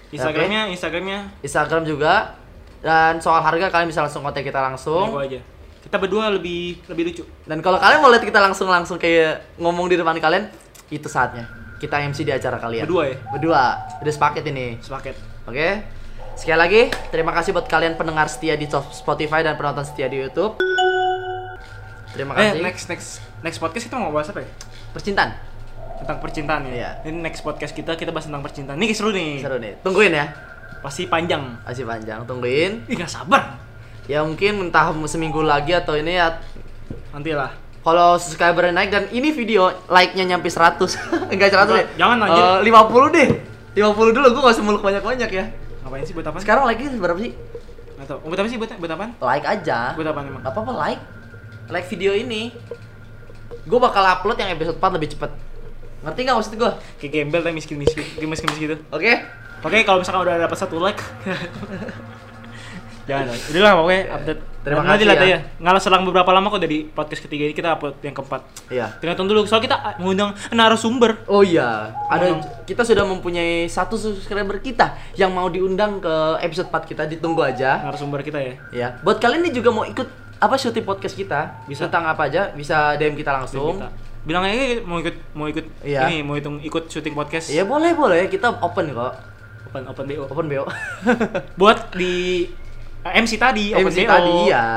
[0.10, 2.34] Instagramnya Instagramnya Instagram juga.
[2.80, 5.12] Dan soal harga kalian bisa langsung kontak kita langsung.
[5.20, 5.44] aja
[5.80, 9.88] kita berdua lebih lebih lucu Dan kalau kalian mau lihat kita langsung langsung kayak ngomong
[9.88, 10.52] di depan kalian,
[10.92, 11.69] itu saatnya.
[11.80, 12.84] Kita MC di acara kalian.
[12.84, 13.16] Berdua ya?
[13.32, 13.64] Berdua.
[13.98, 14.76] Udah sepaket ini.
[14.80, 15.16] sepaket
[15.48, 15.82] Oke.
[16.36, 20.56] Sekali lagi, terima kasih buat kalian pendengar setia di Spotify dan penonton setia di YouTube.
[22.10, 22.62] Terima eh kasih.
[22.62, 23.10] next next
[23.40, 24.50] next podcast kita mau bahas apa ya
[24.92, 25.32] Percintaan.
[26.00, 26.90] tentang percintaan ya Iya.
[27.06, 29.78] ini next podcast kita kita bahas tentang percintaan ini seru nih Seru nih.
[29.80, 30.26] Tungguin ya.
[30.80, 32.88] pasti panjang Masih panjang, tungguin.
[32.88, 33.60] Ih gak sabar
[34.08, 36.40] Ya mungkin entah seminggu lagi atau ini ya
[37.12, 40.80] nanti lah kalau subscriber naik dan ini video like-nya nyampe 100.
[41.32, 41.86] Enggak 100 deh.
[41.96, 42.44] Jangan, anjir.
[42.44, 43.30] Eh, 50 deh.
[43.74, 45.46] 50 dulu gua gak usah muluk banyak-banyak ya.
[45.80, 47.32] ngapain sih buat apa Sekarang like-nya berapa sih?
[47.96, 49.92] nggak tahu buat apa sih buat buat apaan Like aja.
[49.94, 51.02] buat apaan emang Gak apa-apa like.
[51.68, 52.52] Like video ini.
[53.64, 55.32] Gue bakal upload yang episode 4 lebih cepet.
[56.00, 56.72] Ngerti gak maksud gue?
[56.98, 59.20] kayak gembel tapi miskin miskin kayak miskin miskin gitu Oke?
[59.60, 60.96] oke kalau misalkan udah dapat satu like
[63.10, 64.42] jangan udah lah pokoknya update.
[64.60, 65.28] Terima nanti kasih lah ya.
[65.32, 68.42] ya ngalah selang beberapa lama kok dari podcast ketiga ini kita upload yang keempat.
[68.68, 68.86] Iya.
[69.00, 69.48] tinggal tunggu dulu.
[69.48, 71.24] Soal kita ah, mengundang narasumber.
[71.32, 76.92] Oh iya, ada kita sudah mempunyai satu subscriber kita yang mau diundang ke episode 4
[76.92, 77.02] kita.
[77.08, 77.88] Ditunggu aja.
[77.88, 78.54] narasumber kita ya.
[78.76, 80.06] Ya, buat kalian nih juga mau ikut
[80.40, 81.64] apa syuting podcast kita?
[81.68, 81.88] Bisa.
[81.88, 82.52] tentang apa aja?
[82.52, 83.80] Bisa DM kita langsung.
[83.80, 83.90] kita.
[84.20, 86.12] bilang aja mau ikut mau ikut Iya.
[86.12, 87.48] ini mau hitung ikut syuting podcast.
[87.48, 88.28] Iya boleh boleh.
[88.28, 89.14] Kita open kok,
[89.72, 90.68] open open bo open bo.
[91.60, 92.69] buat di eh,
[93.02, 94.68] MC tadi open MC tadi ya.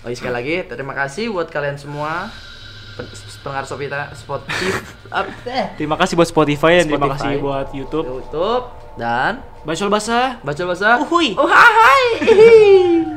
[0.00, 2.30] Oh iya, sekali lagi terima kasih buat kalian semua
[2.94, 3.10] pen-
[3.42, 4.68] pendengar Spotify Spotify
[5.46, 8.64] eh, terima kasih buat Spotify dan terima kasih buat YouTube YouTube
[8.96, 11.02] dan Bacol basah baca bahasa.
[11.02, 11.34] Uhuy.
[11.34, 12.02] Oh hai.